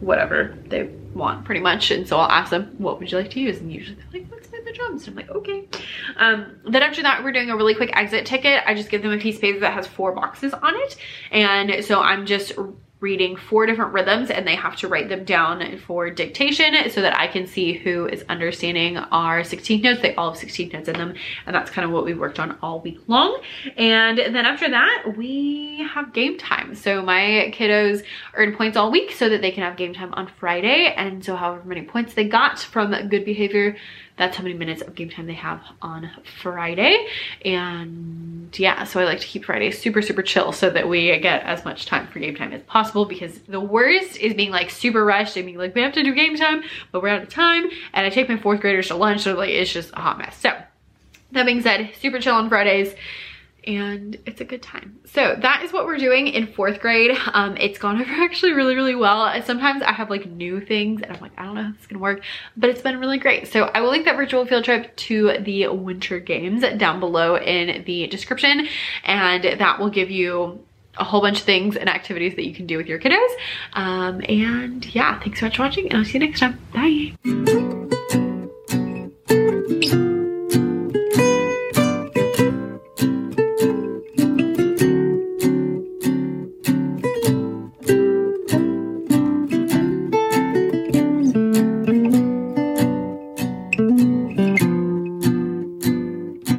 whatever 0.00 0.56
they 0.68 0.84
want 1.14 1.44
pretty 1.44 1.60
much. 1.60 1.90
And 1.90 2.06
so 2.06 2.18
I'll 2.18 2.30
ask 2.30 2.50
them, 2.50 2.74
what 2.78 2.98
would 2.98 3.10
you 3.10 3.18
like 3.18 3.30
to 3.32 3.40
use? 3.40 3.58
And 3.58 3.72
usually 3.72 3.96
they're 3.96 4.20
like, 4.20 4.30
drums. 4.76 5.06
And 5.06 5.18
I'm 5.18 5.26
like, 5.26 5.36
okay. 5.36 5.68
Um, 6.16 6.60
then 6.64 6.82
after 6.82 7.02
that, 7.02 7.24
we're 7.24 7.32
doing 7.32 7.50
a 7.50 7.56
really 7.56 7.74
quick 7.74 7.90
exit 7.94 8.26
ticket. 8.26 8.62
I 8.66 8.74
just 8.74 8.90
give 8.90 9.02
them 9.02 9.12
a 9.12 9.18
piece 9.18 9.36
of 9.36 9.42
paper 9.42 9.60
that 9.60 9.72
has 9.72 9.86
four 9.86 10.12
boxes 10.12 10.52
on 10.52 10.74
it. 10.74 10.96
And 11.30 11.84
so 11.84 12.00
I'm 12.00 12.26
just 12.26 12.52
reading 13.00 13.36
four 13.36 13.66
different 13.66 13.92
rhythms 13.92 14.30
and 14.30 14.46
they 14.46 14.54
have 14.54 14.74
to 14.74 14.88
write 14.88 15.08
them 15.08 15.22
down 15.24 15.78
for 15.86 16.08
dictation 16.08 16.74
so 16.90 17.02
that 17.02 17.18
I 17.18 17.26
can 17.26 17.46
see 17.46 17.74
who 17.74 18.06
is 18.06 18.24
understanding 18.28 18.96
our 18.96 19.42
16th 19.42 19.82
notes. 19.82 20.00
They 20.00 20.14
all 20.14 20.32
have 20.32 20.40
16th 20.40 20.72
notes 20.72 20.88
in 20.88 20.96
them 20.96 21.14
and 21.44 21.54
that's 21.54 21.70
kind 21.70 21.84
of 21.84 21.92
what 21.92 22.06
we 22.06 22.14
worked 22.14 22.40
on 22.40 22.56
all 22.62 22.80
week 22.80 22.98
long. 23.06 23.40
And 23.76 24.18
then 24.18 24.36
after 24.36 24.70
that, 24.70 25.12
we 25.16 25.86
have 25.92 26.14
game 26.14 26.38
time. 26.38 26.74
So 26.74 27.02
my 27.02 27.52
kiddos 27.54 28.02
earn 28.34 28.56
points 28.56 28.78
all 28.78 28.90
week 28.90 29.12
so 29.12 29.28
that 29.28 29.42
they 29.42 29.50
can 29.50 29.62
have 29.62 29.76
game 29.76 29.92
time 29.92 30.14
on 30.14 30.30
Friday. 30.40 30.94
And 30.96 31.22
so 31.22 31.36
however 31.36 31.64
many 31.64 31.82
points 31.82 32.14
they 32.14 32.24
got 32.24 32.58
from 32.60 32.92
good 33.08 33.26
behavior, 33.26 33.76
that's 34.16 34.36
how 34.36 34.42
many 34.42 34.54
minutes 34.54 34.82
of 34.82 34.94
game 34.94 35.10
time 35.10 35.26
they 35.26 35.34
have 35.34 35.60
on 35.82 36.10
Friday. 36.42 37.06
And 37.44 38.56
yeah, 38.58 38.84
so 38.84 39.00
I 39.00 39.04
like 39.04 39.20
to 39.20 39.26
keep 39.26 39.44
Friday 39.44 39.70
super, 39.70 40.00
super 40.00 40.22
chill 40.22 40.52
so 40.52 40.70
that 40.70 40.88
we 40.88 41.18
get 41.18 41.42
as 41.42 41.64
much 41.64 41.86
time 41.86 42.06
for 42.06 42.18
game 42.18 42.34
time 42.34 42.52
as 42.52 42.62
possible 42.62 43.04
because 43.04 43.38
the 43.40 43.60
worst 43.60 44.16
is 44.16 44.34
being 44.34 44.50
like 44.50 44.70
super 44.70 45.04
rushed 45.04 45.36
and 45.36 45.44
being 45.44 45.58
like, 45.58 45.74
we 45.74 45.82
have 45.82 45.92
to 45.92 46.02
do 46.02 46.14
game 46.14 46.36
time, 46.36 46.62
but 46.92 47.02
we're 47.02 47.10
out 47.10 47.22
of 47.22 47.28
time. 47.28 47.68
And 47.92 48.06
I 48.06 48.10
take 48.10 48.28
my 48.28 48.38
fourth 48.38 48.60
graders 48.60 48.88
to 48.88 48.96
lunch, 48.96 49.22
so 49.22 49.34
like 49.34 49.50
it's 49.50 49.72
just 49.72 49.92
a 49.92 50.00
hot 50.00 50.18
mess. 50.18 50.36
So 50.38 50.50
that 51.32 51.44
being 51.44 51.60
said, 51.60 51.90
super 52.00 52.18
chill 52.18 52.34
on 52.34 52.48
Fridays 52.48 52.94
and 53.66 54.16
it's 54.26 54.40
a 54.40 54.44
good 54.44 54.62
time. 54.62 54.98
So 55.06 55.36
that 55.40 55.62
is 55.62 55.72
what 55.72 55.86
we're 55.86 55.98
doing 55.98 56.28
in 56.28 56.46
fourth 56.46 56.80
grade. 56.80 57.16
Um, 57.32 57.56
it's 57.56 57.78
gone 57.78 58.00
over 58.00 58.10
actually 58.10 58.52
really, 58.52 58.74
really 58.74 58.94
well. 58.94 59.42
Sometimes 59.42 59.82
I 59.82 59.92
have 59.92 60.10
like 60.10 60.26
new 60.26 60.60
things 60.60 61.02
and 61.02 61.12
I'm 61.12 61.20
like, 61.20 61.32
I 61.36 61.44
don't 61.44 61.54
know 61.54 61.62
how 61.64 61.72
this 61.72 61.80
is 61.80 61.86
gonna 61.86 62.00
work, 62.00 62.22
but 62.56 62.70
it's 62.70 62.82
been 62.82 62.98
really 62.98 63.18
great. 63.18 63.48
So 63.48 63.64
I 63.64 63.80
will 63.80 63.90
link 63.90 64.04
that 64.04 64.16
virtual 64.16 64.46
field 64.46 64.64
trip 64.64 64.94
to 64.96 65.38
the 65.40 65.68
winter 65.68 66.20
games 66.20 66.62
down 66.76 67.00
below 67.00 67.36
in 67.36 67.84
the 67.84 68.06
description 68.06 68.68
and 69.04 69.44
that 69.44 69.78
will 69.78 69.90
give 69.90 70.10
you 70.10 70.64
a 70.98 71.04
whole 71.04 71.20
bunch 71.20 71.40
of 71.40 71.44
things 71.44 71.76
and 71.76 71.88
activities 71.88 72.36
that 72.36 72.46
you 72.46 72.54
can 72.54 72.66
do 72.66 72.78
with 72.78 72.86
your 72.86 72.98
kiddos. 72.98 73.28
Um, 73.74 74.22
and 74.28 74.94
yeah, 74.94 75.18
thanks 75.20 75.40
so 75.40 75.46
much 75.46 75.56
for 75.56 75.62
watching 75.64 75.88
and 75.88 75.98
I'll 75.98 76.04
see 76.04 76.18
you 76.18 76.20
next 76.20 76.40
time. 76.40 76.58
Bye. 76.72 77.85